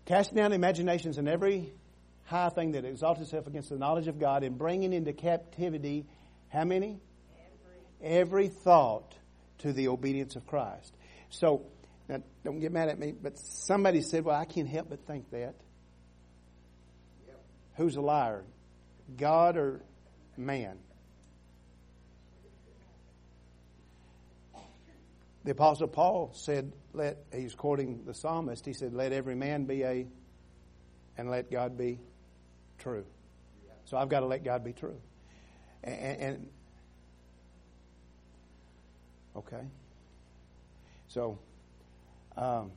[0.07, 1.73] Casting down imaginations and every
[2.25, 6.05] high thing that exalts itself against the knowledge of God and bringing into captivity
[6.49, 7.01] how many?
[8.03, 9.15] Every thought
[9.59, 10.95] to the obedience of Christ.
[11.31, 11.63] So,
[12.09, 15.31] now, don't get mad at me, but somebody said, Well, I can't help but think
[15.31, 15.55] that.
[17.27, 17.41] Yep.
[17.77, 18.45] Who's a liar?
[19.17, 19.81] God or
[20.37, 20.79] man?
[25.45, 29.83] The Apostle Paul said, let, he's quoting the psalmist, he said, let every man be
[29.83, 30.07] a,
[31.17, 31.99] and let God be
[32.79, 33.07] true.
[33.87, 35.01] So I've got to let God be true.
[35.83, 36.49] And, and,
[39.37, 39.63] Okay?
[41.09, 41.39] So,
[42.37, 42.73] um,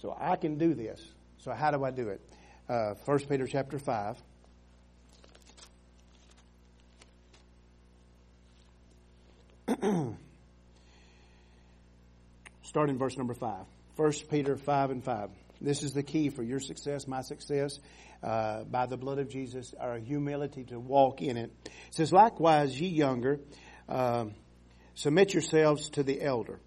[0.00, 1.00] so I can do this.
[1.38, 2.20] So how do I do it?
[2.68, 4.16] Uh, 1 Peter chapter 5.
[12.62, 13.64] Start in verse number 5.
[13.96, 15.30] 1 Peter 5 and 5.
[15.60, 17.78] This is the key for your success, my success,
[18.22, 21.50] uh, by the blood of Jesus, our humility to walk in it.
[21.64, 23.40] It says, Likewise, ye younger,
[23.88, 24.26] uh,
[24.98, 26.58] Submit yourselves to the elder.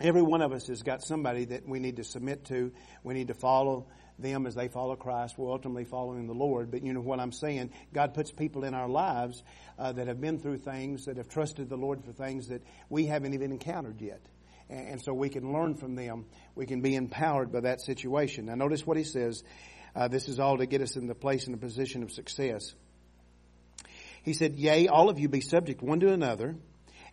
[0.00, 2.72] Every one of us has got somebody that we need to submit to.
[3.04, 3.86] We need to follow
[4.18, 5.38] them as they follow Christ.
[5.38, 6.72] We're ultimately following the Lord.
[6.72, 7.70] But you know what I'm saying?
[7.92, 9.44] God puts people in our lives
[9.78, 13.06] uh, that have been through things, that have trusted the Lord for things that we
[13.06, 14.26] haven't even encountered yet.
[14.68, 16.26] And, and so we can learn from them.
[16.56, 18.46] We can be empowered by that situation.
[18.46, 19.44] Now notice what he says.
[19.94, 22.74] Uh, this is all to get us in the place and the position of success.
[24.24, 26.56] He said, Yea, all of you be subject one to another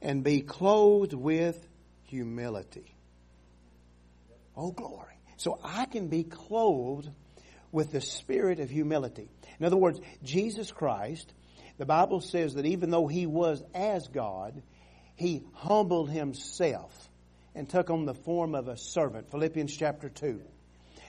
[0.02, 1.68] and be clothed with
[2.04, 2.94] humility.
[4.56, 5.14] Oh, glory.
[5.38, 7.10] So I can be clothed
[7.72, 9.30] with the spirit of humility.
[9.60, 11.32] In other words, Jesus Christ,
[11.78, 14.62] the Bible says that even though he was as God,
[15.16, 17.10] he humbled himself
[17.54, 19.30] and took on the form of a servant.
[19.32, 20.42] Philippians chapter 2.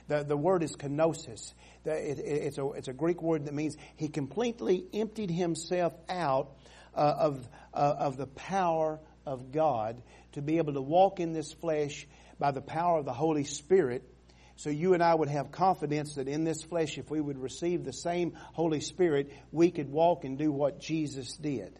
[0.07, 1.53] The, the word is kenosis.
[1.83, 6.51] The, it, it's, a, it's a Greek word that means he completely emptied himself out
[6.95, 10.01] uh, of, uh, of the power of God
[10.33, 12.07] to be able to walk in this flesh
[12.39, 14.03] by the power of the Holy Spirit.
[14.55, 17.85] So you and I would have confidence that in this flesh, if we would receive
[17.85, 21.79] the same Holy Spirit, we could walk and do what Jesus did.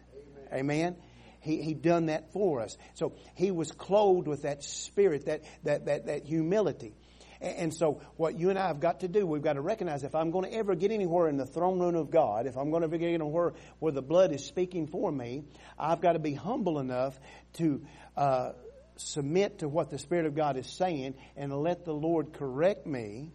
[0.52, 0.60] Amen.
[0.60, 0.96] Amen?
[1.40, 2.76] He, he done that for us.
[2.94, 6.94] So he was clothed with that spirit, that, that, that, that humility.
[7.40, 10.14] And so what you and I have got to do, we've got to recognize if
[10.14, 12.82] I'm going to ever get anywhere in the throne room of God, if I'm going
[12.82, 15.44] to get anywhere where the blood is speaking for me,
[15.78, 17.18] I've got to be humble enough
[17.54, 17.82] to
[18.14, 18.52] uh,
[18.96, 23.30] submit to what the Spirit of God is saying and let the Lord correct me.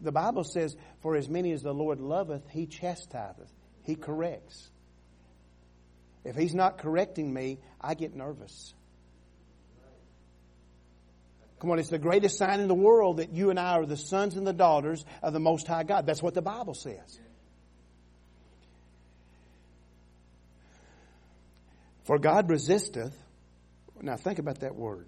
[0.00, 3.50] The Bible says, for as many as the Lord loveth, he chastiseth.
[3.82, 4.68] He corrects.
[6.24, 8.74] If he's not correcting me, I get nervous.
[11.60, 13.96] Come on, it's the greatest sign in the world that you and I are the
[13.96, 16.06] sons and the daughters of the Most High God.
[16.06, 17.18] That's what the Bible says.
[22.04, 23.14] For God resisteth.
[24.00, 25.06] Now think about that word.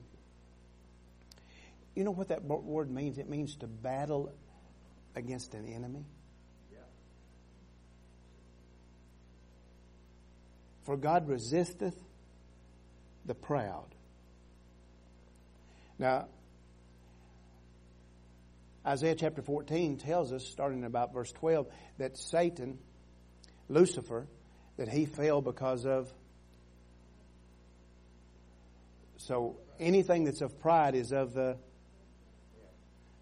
[1.94, 3.18] You know what that word means?
[3.18, 4.32] It means to battle
[5.14, 6.04] against an enemy.
[10.84, 11.94] For God resisteth
[13.24, 13.94] the proud.
[15.98, 16.26] Now,
[18.86, 21.66] Isaiah chapter 14 tells us, starting about verse 12,
[21.98, 22.78] that Satan,
[23.68, 24.26] Lucifer,
[24.78, 26.10] that he fell because of.
[29.18, 31.58] So anything that's of pride is of the.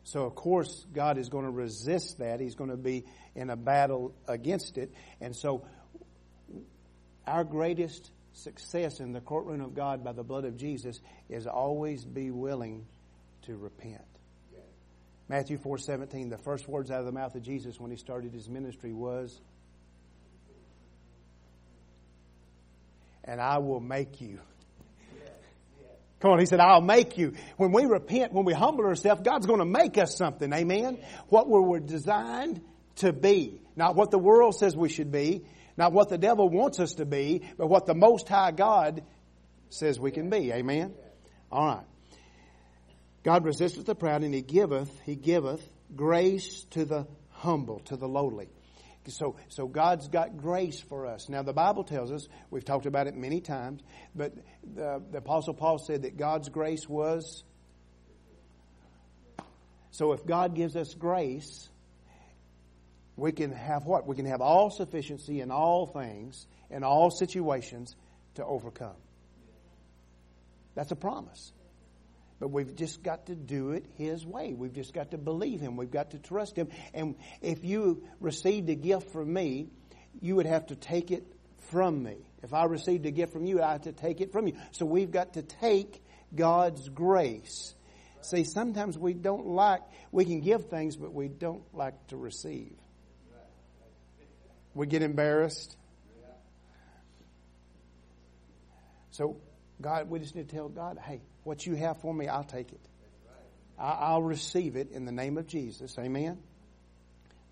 [0.05, 2.41] So, of course, God is going to resist that.
[2.41, 3.05] He's going to be
[3.35, 4.91] in a battle against it.
[5.21, 5.67] And so,
[7.27, 12.05] our greatest success in the courtroom of God by the blood of Jesus is always
[12.05, 12.87] be willing
[13.43, 14.08] to repent.
[15.29, 18.49] Matthew 4:17 the first words out of the mouth of Jesus when he started his
[18.49, 19.41] ministry was
[23.25, 24.41] and I will make you
[26.21, 27.35] Come on, he said, I'll make you.
[27.59, 30.53] When we repent, when we humble ourselves, God's going to make us something.
[30.53, 30.99] Amen.
[31.29, 32.61] What we were designed
[32.97, 33.61] to be.
[33.77, 35.45] Not what the world says we should be,
[35.77, 39.05] not what the devil wants us to be, but what the Most High God
[39.71, 40.53] says we can be.
[40.53, 40.95] Amen?
[41.53, 41.85] All right.
[43.29, 45.61] God resisteth the proud and he giveth, he giveth
[45.95, 48.49] grace to the humble, to the lowly.
[49.07, 51.29] So, so God's got grace for us.
[51.29, 53.83] Now, the Bible tells us, we've talked about it many times,
[54.15, 54.33] but
[54.75, 57.45] the, the Apostle Paul said that God's grace was.
[59.91, 61.69] So, if God gives us grace,
[63.15, 64.07] we can have what?
[64.07, 67.95] We can have all sufficiency in all things, in all situations
[68.37, 68.97] to overcome.
[70.75, 71.53] That's a promise.
[72.41, 74.55] But we've just got to do it His way.
[74.55, 75.77] We've just got to believe Him.
[75.77, 76.69] We've got to trust Him.
[76.95, 79.69] And if you received a gift from me,
[80.21, 81.25] you would have to take it
[81.71, 82.17] from me.
[82.43, 84.55] If I received a gift from you, I have to take it from you.
[84.71, 86.03] So we've got to take
[86.35, 87.75] God's grace.
[88.21, 89.81] See, sometimes we don't like,
[90.13, 92.75] we can give things, but we don't like to receive.
[94.75, 95.77] We get embarrassed.
[99.11, 99.37] So,
[99.81, 102.73] God, we just need to tell God, hey, what you have for me, I'll take
[102.73, 102.81] it.
[103.79, 105.97] I'll receive it in the name of Jesus.
[105.99, 106.39] Amen.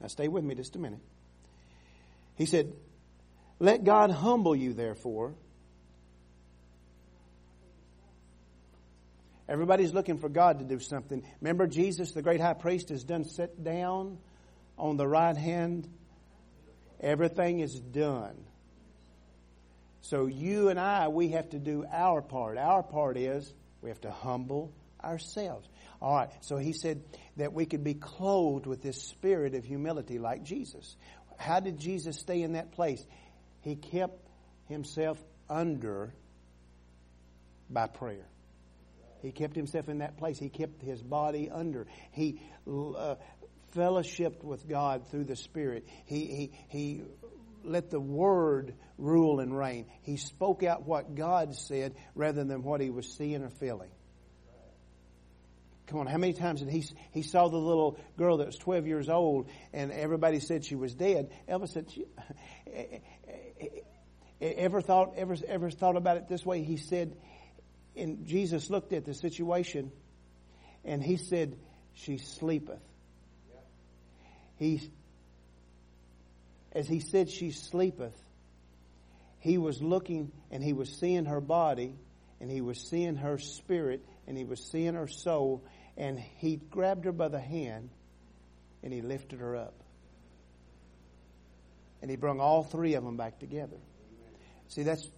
[0.00, 1.00] Now, stay with me just a minute.
[2.36, 2.72] He said,
[3.58, 5.34] Let God humble you, therefore.
[9.48, 11.24] Everybody's looking for God to do something.
[11.40, 14.18] Remember, Jesus, the great high priest, has done sit down
[14.76, 15.88] on the right hand
[17.00, 18.36] Everything is done.
[20.00, 22.58] So you and I, we have to do our part.
[22.58, 23.52] Our part is
[23.86, 25.68] we have to humble ourselves.
[26.02, 26.28] All right.
[26.40, 27.04] So he said
[27.36, 30.96] that we could be clothed with this spirit of humility like Jesus.
[31.36, 33.06] How did Jesus stay in that place?
[33.60, 34.28] He kept
[34.68, 36.12] himself under
[37.70, 38.26] by prayer.
[39.22, 40.36] He kept himself in that place.
[40.36, 41.86] He kept his body under.
[42.10, 43.14] He uh,
[43.72, 45.86] fellowshiped with God through the Spirit.
[46.06, 47.02] He, he, he
[47.66, 49.86] let the Word rule and reign.
[50.02, 53.90] He spoke out what God said rather than what he was seeing or feeling.
[55.86, 58.88] Come on, how many times did he, he saw the little girl that was 12
[58.88, 61.30] years old and everybody said she was dead?
[61.48, 62.06] Elvis said, she,
[64.40, 66.64] ever thought, ever, ever thought about it this way?
[66.64, 67.16] He said,
[67.94, 69.92] and Jesus looked at the situation
[70.84, 71.56] and he said,
[71.94, 72.82] she sleepeth
[74.56, 74.90] he,
[76.76, 78.14] as he said, she sleepeth.
[79.38, 81.94] He was looking and he was seeing her body
[82.38, 85.64] and he was seeing her spirit and he was seeing her soul
[85.96, 87.88] and he grabbed her by the hand
[88.82, 89.72] and he lifted her up.
[92.02, 93.78] And he brought all three of them back together.
[94.68, 95.08] See, that's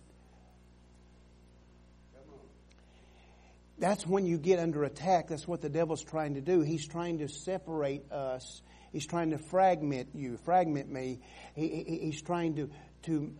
[3.80, 5.28] that's when you get under attack.
[5.28, 6.60] That's what the devil's trying to do.
[6.60, 11.20] He's trying to separate us He's trying to fragment you, fragment me.
[11.54, 12.70] He, he, he's trying to,
[13.02, 13.32] to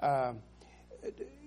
[0.00, 0.32] uh,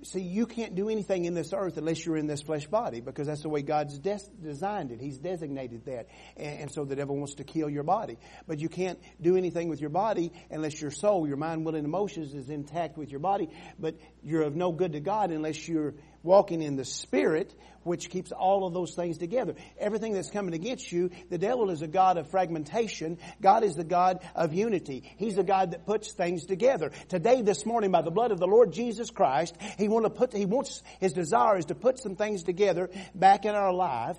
[0.04, 3.28] see, you can't do anything in this earth unless you're in this flesh body because
[3.28, 5.02] that's the way God's des- designed it.
[5.02, 6.08] He's designated that.
[6.36, 8.18] And, and, so the devil wants to kill your body.
[8.48, 11.86] But you can't do anything with your body unless your soul, your mind, will, and
[11.86, 13.50] emotions is intact with your body.
[13.80, 15.96] But you're of no good to God unless you're
[16.28, 19.56] walking in the Spirit, which keeps all of those things together.
[19.80, 23.18] Everything that's coming against you, the devil is a God of fragmentation.
[23.42, 25.04] God is the God of unity.
[25.18, 26.92] He's the God that puts things together.
[27.08, 30.34] Today, this morning, by the blood of the Lord Jesus Christ, He want to put,
[30.34, 34.18] He wants, His desire is to put some things together back in our life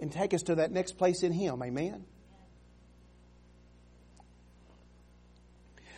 [0.00, 1.62] and take us to that next place in Him.
[1.62, 2.04] Amen?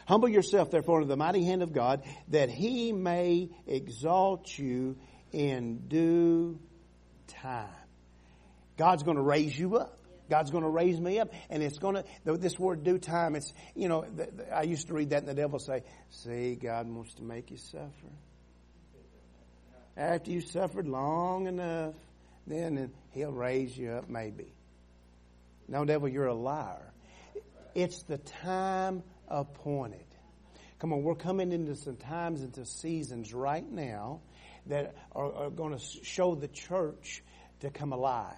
[0.07, 4.97] Humble yourself, therefore, under the mighty hand of God, that he may exalt you
[5.33, 6.59] in due
[7.29, 7.69] time.
[8.77, 9.99] God's going to raise you up.
[10.29, 12.37] God's going to raise me up, and it's going to.
[12.39, 14.07] This word "due time." It's you know.
[14.53, 17.59] I used to read that, and the devil say, "See, God wants to make you
[17.59, 18.11] suffer.
[19.97, 21.95] After you suffered long enough,
[22.47, 24.55] then He'll raise you up, maybe."
[25.69, 26.93] No, devil, you're a liar.
[27.75, 29.03] It's the time
[29.35, 30.05] appointed.
[30.79, 34.21] Come on, we're coming into some times, into seasons right now
[34.67, 37.23] that are, are going to show the church
[37.61, 38.35] to come alive.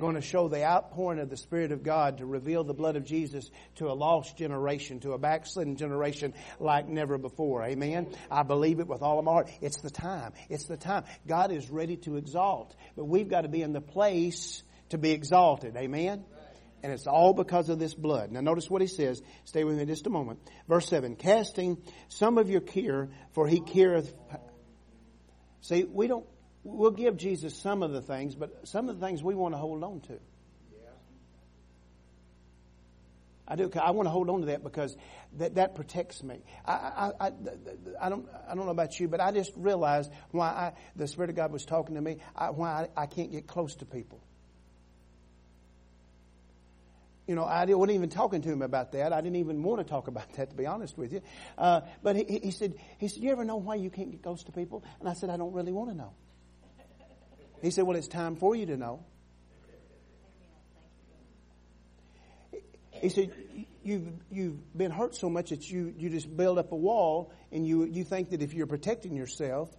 [0.00, 3.04] going to show the outpouring of the Spirit of God to reveal the blood of
[3.04, 7.62] Jesus to a lost generation, to a backslidden generation like never before.
[7.64, 8.08] Amen.
[8.30, 9.50] I believe it with all of my heart.
[9.60, 10.32] It's the time.
[10.48, 11.04] It's the time.
[11.26, 15.12] God is ready to exalt, but we've got to be in the place to be
[15.12, 15.76] exalted.
[15.76, 16.24] Amen.
[16.82, 18.30] And it's all because of this blood.
[18.30, 19.22] Now notice what he says.
[19.44, 20.40] Stay with me just a moment.
[20.68, 21.16] Verse 7.
[21.16, 24.12] Casting some of your care, for he careth.
[25.62, 26.26] See, we don't,
[26.62, 29.58] we'll give Jesus some of the things, but some of the things we want to
[29.58, 30.18] hold on to.
[33.48, 33.70] I do.
[33.80, 34.96] I want to hold on to that because
[35.34, 36.42] that, that protects me.
[36.64, 37.32] I, I, I,
[38.00, 41.30] I, don't, I don't know about you, but I just realized why I, the Spirit
[41.30, 44.20] of God was talking to me, I, why I, I can't get close to people.
[47.26, 49.12] You know, I wasn't even talking to him about that.
[49.12, 51.22] I didn't even want to talk about that, to be honest with you.
[51.58, 54.44] Uh, but he, he said, he said, you ever know why you can't get close
[54.44, 54.84] to people?
[55.00, 56.12] And I said, I don't really want to know.
[57.62, 59.04] He said, well, it's time for you to know.
[62.92, 63.32] He said,
[63.82, 67.66] you've, you've been hurt so much that you, you just build up a wall and
[67.66, 69.74] you, you think that if you're protecting yourself,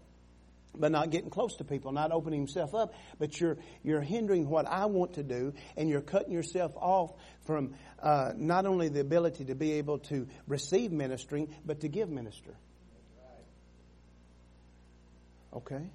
[0.80, 4.68] but not getting close to people, not opening himself up, but you're, you're hindering what
[4.68, 7.12] I want to do and you're cutting yourself off
[7.46, 12.10] from uh, not only the ability to be able to receive ministering, but to give
[12.10, 12.56] minister.
[15.54, 15.90] Okay?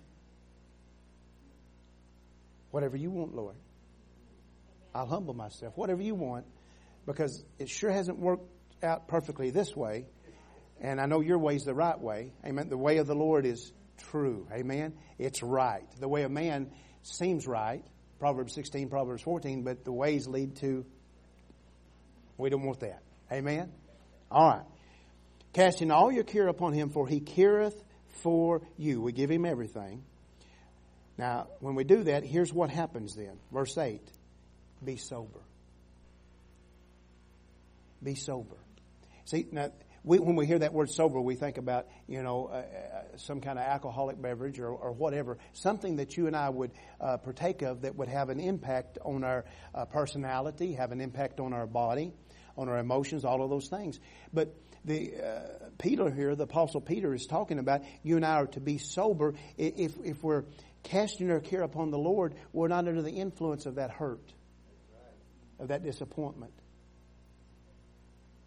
[2.71, 3.57] Whatever you want, Lord.
[4.95, 5.77] I'll humble myself.
[5.77, 6.47] Whatever you want,
[7.07, 8.49] because it sure hasn't worked
[8.83, 10.07] out perfectly this way.
[10.81, 12.33] And I know your way is the right way.
[12.45, 12.69] Amen.
[12.69, 13.73] The way of the Lord is
[14.11, 14.47] true.
[14.53, 14.95] Amen.
[15.19, 15.85] It's right.
[16.01, 16.71] The way of man
[17.03, 17.85] seems right.
[18.19, 20.85] Proverbs 16, Proverbs 14, but the ways lead to,
[22.39, 23.03] we don't want that.
[23.33, 23.73] Amen.
[24.31, 24.67] All right.
[25.53, 27.83] Casting all your care upon him, for he careth
[28.23, 29.01] for you.
[29.01, 30.05] We give him everything.
[31.19, 33.39] Now, when we do that, here's what happens then.
[33.53, 34.01] Verse 8
[34.85, 35.41] Be sober.
[38.03, 38.57] Be sober.
[39.25, 39.71] See, now,
[40.05, 43.41] we, when we hear that word sober, we think about, you know, uh, uh, some
[43.41, 47.63] kind of alcoholic beverage or, or, whatever, something that you and I would uh, partake
[47.63, 49.45] of that would have an impact on our
[49.75, 52.13] uh, personality, have an impact on our body,
[52.57, 54.01] on our emotions, all of those things.
[54.33, 55.41] But the uh,
[55.79, 59.35] Peter here, the Apostle Peter, is talking about you and I are to be sober.
[59.57, 60.45] If if we're
[60.83, 64.33] casting our care upon the Lord, we're not under the influence of that hurt,
[65.61, 66.53] of that disappointment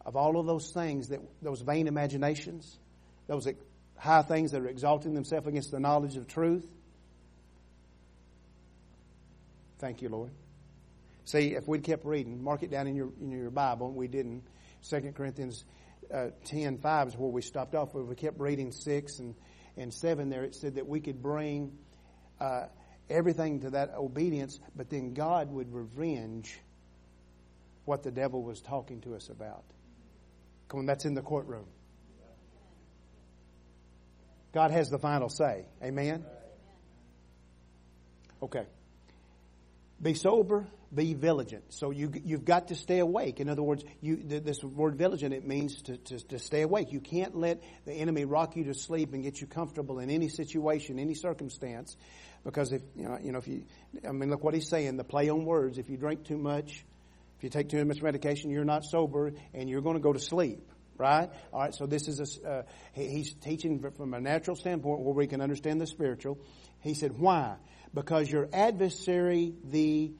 [0.06, 2.78] of all of those things that those vain imaginations,
[3.28, 3.48] those
[3.98, 6.66] high things that are exalting themselves against the knowledge of truth.
[9.80, 10.32] Thank you, Lord.
[11.26, 14.08] See, if we'd kept reading, mark it down in your in your Bible, and we
[14.08, 14.44] didn't.
[14.82, 15.66] Second Corinthians
[16.14, 17.94] uh, 10, 5 is where we stopped off.
[17.94, 19.36] But we kept reading 6 and,
[19.78, 20.44] and 7 there.
[20.44, 21.78] It said that we could bring
[22.40, 22.66] uh,
[23.10, 26.60] everything to that obedience, but then God would revenge
[27.86, 29.64] what the devil was talking to us about.
[30.68, 31.66] Come on, that's in the courtroom.
[34.54, 35.66] God has the final say.
[35.84, 36.26] Amen?
[38.42, 38.66] Okay.
[40.02, 41.74] Be sober, be vigilant.
[41.74, 43.40] So you, you've got to stay awake.
[43.40, 46.92] In other words, you, this word vigilant, it means to, to, to stay awake.
[46.92, 50.30] You can't let the enemy rock you to sleep and get you comfortable in any
[50.30, 51.96] situation, any circumstance.
[52.44, 53.64] Because if, you know, you know, if you,
[54.08, 55.78] I mean, look what he's saying, the play on words.
[55.78, 56.86] If you drink too much,
[57.46, 60.68] you take too much medication, you're not sober and you're going to go to sleep.
[60.98, 61.30] Right?
[61.52, 61.76] All right.
[61.76, 65.80] So this is a, uh, he's teaching from a natural standpoint where we can understand
[65.80, 66.40] the spiritual.
[66.80, 67.56] He said, why?
[67.94, 70.14] Because your adversary, the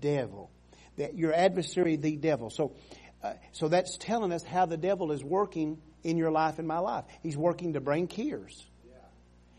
[0.00, 0.50] devil.
[0.96, 2.50] That your adversary, the devil.
[2.50, 2.74] So,
[3.22, 6.78] uh, so that's telling us how the devil is working in your life and my
[6.78, 7.04] life.
[7.22, 8.66] He's working to bring cares.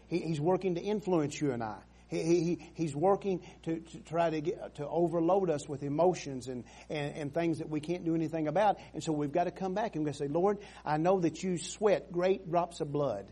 [0.07, 1.77] He, he's working to influence you and I.
[2.13, 6.63] He, he, he's working to, to try to get, to overload us with emotions and,
[6.89, 8.77] and, and things that we can't do anything about.
[8.93, 11.57] And so we've got to come back and we say, Lord, I know that you
[11.57, 13.25] sweat great drops of blood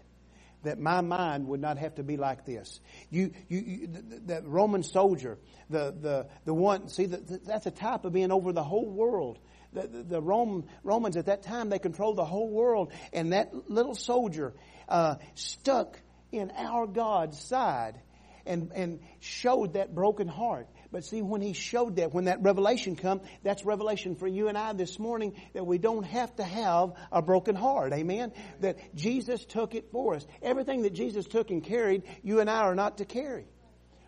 [0.64, 2.80] that my mind would not have to be like this.
[3.10, 8.06] You, you, you the, Roman soldier, the, the, the one, see, the, that's a type
[8.06, 9.40] of being over the whole world.
[9.74, 12.92] The, the, the Rome, Romans at that time, they controlled the whole world.
[13.14, 14.54] And that little soldier,
[14.88, 16.00] uh, stuck
[16.32, 18.00] in our God's side
[18.46, 20.68] and, and showed that broken heart.
[20.92, 24.58] But see, when he showed that, when that revelation come, that's revelation for you and
[24.58, 27.94] I this morning that we don't have to have a broken heart.
[27.94, 28.34] Amen?
[28.60, 30.26] That Jesus took it for us.
[30.42, 33.46] Everything that Jesus took and carried, you and I are not to carry.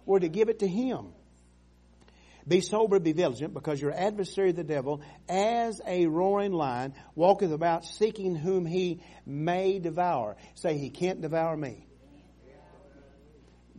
[0.06, 1.14] We're to give it to Him.
[2.46, 7.86] Be sober, be vigilant, because your adversary the devil, as a roaring lion, walketh about
[7.86, 10.36] seeking whom he may devour.
[10.56, 11.88] Say, he can't devour me.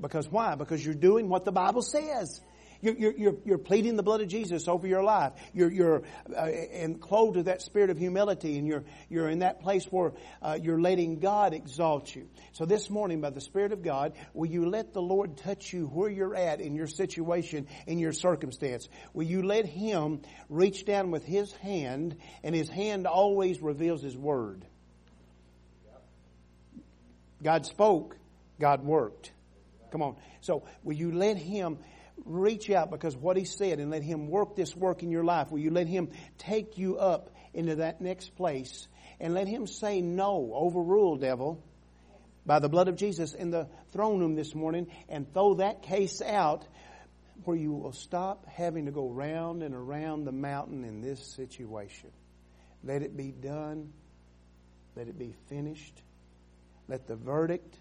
[0.00, 0.54] Because why?
[0.54, 2.40] Because you're doing what the Bible says.
[2.84, 5.32] You're, you're, you're, you're pleading the blood of Jesus over your life.
[5.54, 9.62] You're, you're uh, and clothed with that spirit of humility, and you're, you're in that
[9.62, 12.28] place where uh, you're letting God exalt you.
[12.52, 15.86] So this morning, by the Spirit of God, will you let the Lord touch you
[15.86, 18.86] where you're at in your situation, in your circumstance?
[19.14, 20.20] Will you let Him
[20.50, 24.66] reach down with His hand, and His hand always reveals His Word.
[27.42, 28.16] God spoke,
[28.60, 29.33] God worked.
[29.94, 30.16] Come on.
[30.40, 31.78] So will you let Him
[32.24, 35.52] reach out because what He said and let Him work this work in your life?
[35.52, 38.88] Will you let Him take you up into that next place
[39.20, 41.62] and let Him say no, overrule devil
[42.44, 46.20] by the blood of Jesus in the throne room this morning and throw that case
[46.20, 46.66] out
[47.44, 52.10] where you will stop having to go round and around the mountain in this situation.
[52.82, 53.92] Let it be done.
[54.96, 56.02] Let it be finished.
[56.88, 57.76] Let the verdict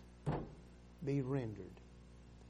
[1.03, 1.79] be rendered.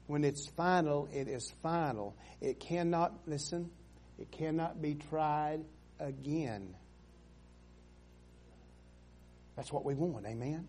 [0.06, 2.14] When it's final, it is final.
[2.40, 3.70] It cannot, listen,
[4.18, 5.64] it cannot be tried
[5.98, 6.74] again.
[9.56, 10.68] That's what we want, amen?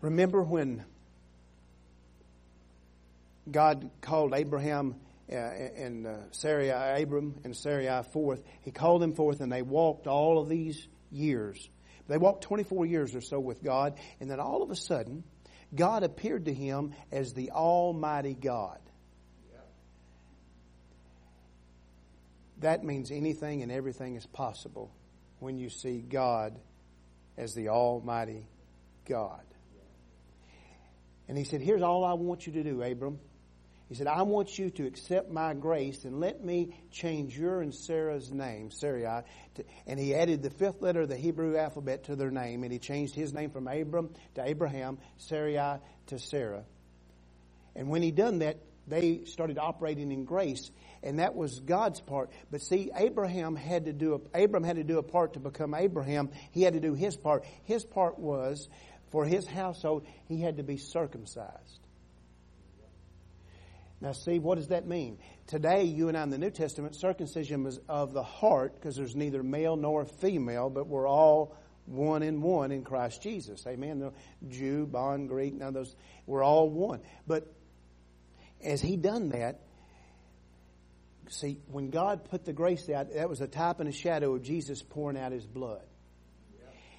[0.00, 0.84] Remember when
[3.50, 4.96] God called Abraham
[5.28, 6.70] and uh, Sarai,
[7.02, 8.42] Abram and Sarai forth.
[8.62, 11.68] He called them forth and they walked all of these years.
[12.08, 15.24] They walked 24 years or so with God and then all of a sudden,
[15.74, 18.78] God appeared to him as the Almighty God.
[22.58, 24.90] That means anything and everything is possible
[25.38, 26.58] when you see God
[27.36, 28.46] as the Almighty
[29.06, 29.42] God.
[31.28, 33.18] And he said, Here's all I want you to do, Abram.
[33.94, 37.72] He said, I want you to accept my grace and let me change your and
[37.72, 39.22] Sarah's name, Sarai.
[39.86, 42.80] And he added the fifth letter of the Hebrew alphabet to their name, and he
[42.80, 45.78] changed his name from Abram to Abraham, Sarai
[46.08, 46.64] to Sarah.
[47.76, 48.56] And when he done that,
[48.88, 50.72] they started operating in grace,
[51.04, 52.30] and that was God's part.
[52.50, 55.72] But see, Abraham had to do a, Abram had to do a part to become
[55.72, 56.30] Abraham.
[56.50, 57.44] He had to do his part.
[57.62, 58.68] His part was
[59.12, 61.83] for his household, he had to be circumcised.
[64.04, 65.16] Now, see, what does that mean?
[65.46, 69.16] Today, you and I in the New Testament, circumcision was of the heart because there's
[69.16, 73.66] neither male nor female, but we're all one in one in Christ Jesus.
[73.66, 74.00] Amen.
[74.00, 74.12] No
[74.46, 75.96] Jew, bond, Greek, none of those.
[76.26, 77.00] We're all one.
[77.26, 77.50] But
[78.62, 79.60] as he done that,
[81.30, 84.42] see, when God put the grace out, that was a type and a shadow of
[84.42, 85.80] Jesus pouring out his blood.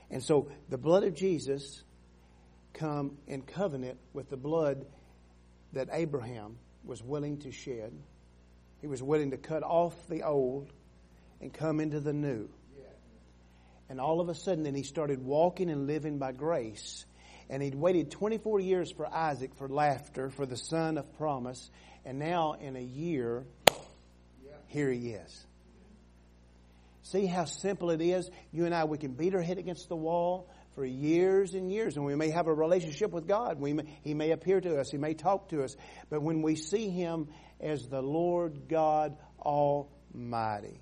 [0.09, 1.83] And so the blood of Jesus
[2.73, 4.87] come in covenant with the blood
[5.73, 7.93] that Abraham was willing to shed.
[8.81, 10.71] He was willing to cut off the old
[11.41, 12.49] and come into the new.
[13.89, 17.05] And all of a sudden, then he started walking and living by grace.
[17.49, 21.69] And he'd waited 24 years for Isaac for laughter, for the son of promise.
[22.03, 23.45] And now, in a year,
[24.67, 25.45] here he is.
[27.03, 28.29] See how simple it is?
[28.51, 31.95] You and I, we can beat our head against the wall for years and years,
[31.95, 33.59] and we may have a relationship with God.
[33.59, 35.76] We may, he may appear to us, He may talk to us,
[36.09, 37.30] but when we see Him
[37.61, 40.82] as the Lord God Almighty,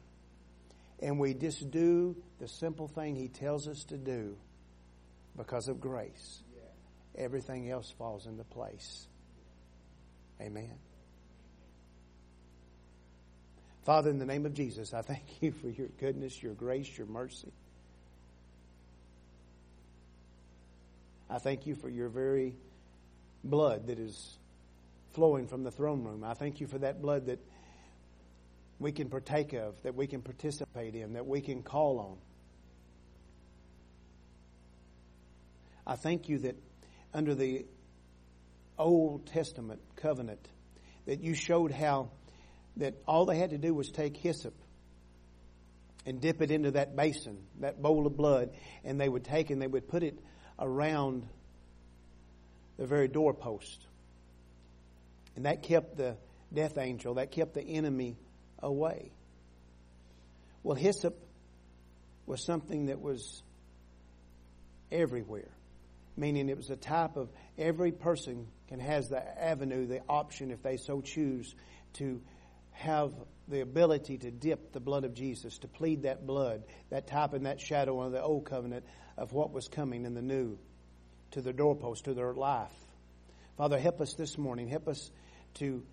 [1.00, 4.36] and we just do the simple thing He tells us to do
[5.38, 6.42] because of grace,
[7.16, 9.08] everything else falls into place.
[10.42, 10.74] Amen.
[13.86, 17.08] Father, in the name of Jesus, I thank you for your goodness, your grace, your
[17.08, 17.52] mercy.
[21.30, 22.56] I thank you for your very
[23.44, 24.38] blood that is
[25.14, 26.24] flowing from the throne room.
[26.24, 27.40] I thank you for that blood that
[28.80, 32.18] we can partake of, that we can participate in, that we can call on.
[35.86, 36.56] I thank you that
[37.14, 37.66] under the
[38.78, 40.48] Old Testament covenant,
[41.06, 42.10] that you showed how
[42.78, 44.54] that all they had to do was take hyssop
[46.06, 48.50] and dip it into that basin, that bowl of blood,
[48.84, 50.18] and they would take and they would put it
[50.60, 51.28] around
[52.78, 53.86] the very doorpost.
[55.36, 56.16] And that kept the
[56.54, 58.18] death angel, that kept the enemy
[58.60, 59.12] away.
[60.62, 61.18] Well, hyssop
[62.26, 63.42] was something that was
[64.92, 65.50] everywhere,
[66.16, 70.64] meaning it was a type of every person can has the avenue, the option, if
[70.64, 71.54] they so choose,
[71.94, 72.22] to
[72.72, 73.14] have
[73.48, 77.46] the ability to dip the blood of Jesus, to plead that blood, that type and
[77.46, 78.86] that shadow of the old covenant
[79.18, 80.58] of what was coming in the new
[81.32, 82.74] to their doorpost, to their life.
[83.58, 84.68] Father, help us this morning.
[84.68, 85.12] Help us
[85.56, 85.84] to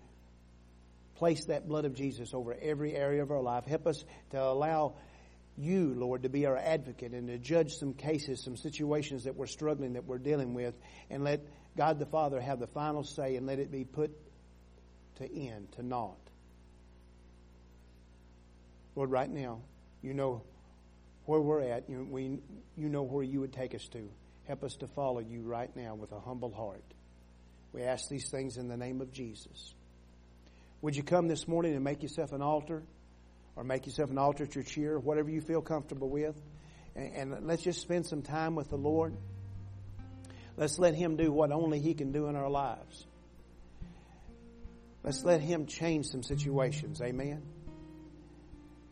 [1.15, 3.65] place that blood of Jesus over every area of our life.
[3.65, 4.95] Help us to allow
[5.57, 9.47] you, Lord, to be our advocate and to judge some cases, some situations that we're
[9.47, 10.73] struggling, that we're dealing with,
[11.09, 11.41] and let
[11.77, 14.11] God the Father have the final say and let it be put
[15.17, 16.17] to end, to naught.
[18.95, 19.59] Lord, right now,
[20.01, 20.41] you know
[21.25, 21.89] where we're at.
[21.89, 22.39] You, we,
[22.75, 24.09] you know where you would take us to.
[24.47, 26.83] Help us to follow you right now with a humble heart.
[27.73, 29.73] We ask these things in the name of Jesus.
[30.81, 32.83] Would you come this morning and make yourself an altar?
[33.55, 36.41] Or make yourself an altar at your chair, whatever you feel comfortable with.
[36.95, 39.15] And, and let's just spend some time with the Lord.
[40.57, 43.05] Let's let Him do what only He can do in our lives.
[45.03, 47.01] Let's let Him change some situations.
[47.01, 47.41] Amen.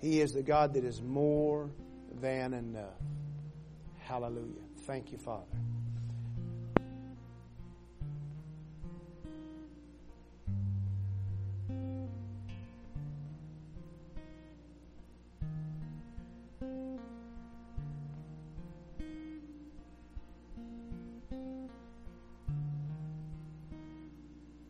[0.01, 1.69] He is the God that is more
[2.22, 3.01] than enough.
[3.99, 4.64] Hallelujah.
[4.86, 5.45] Thank you, Father.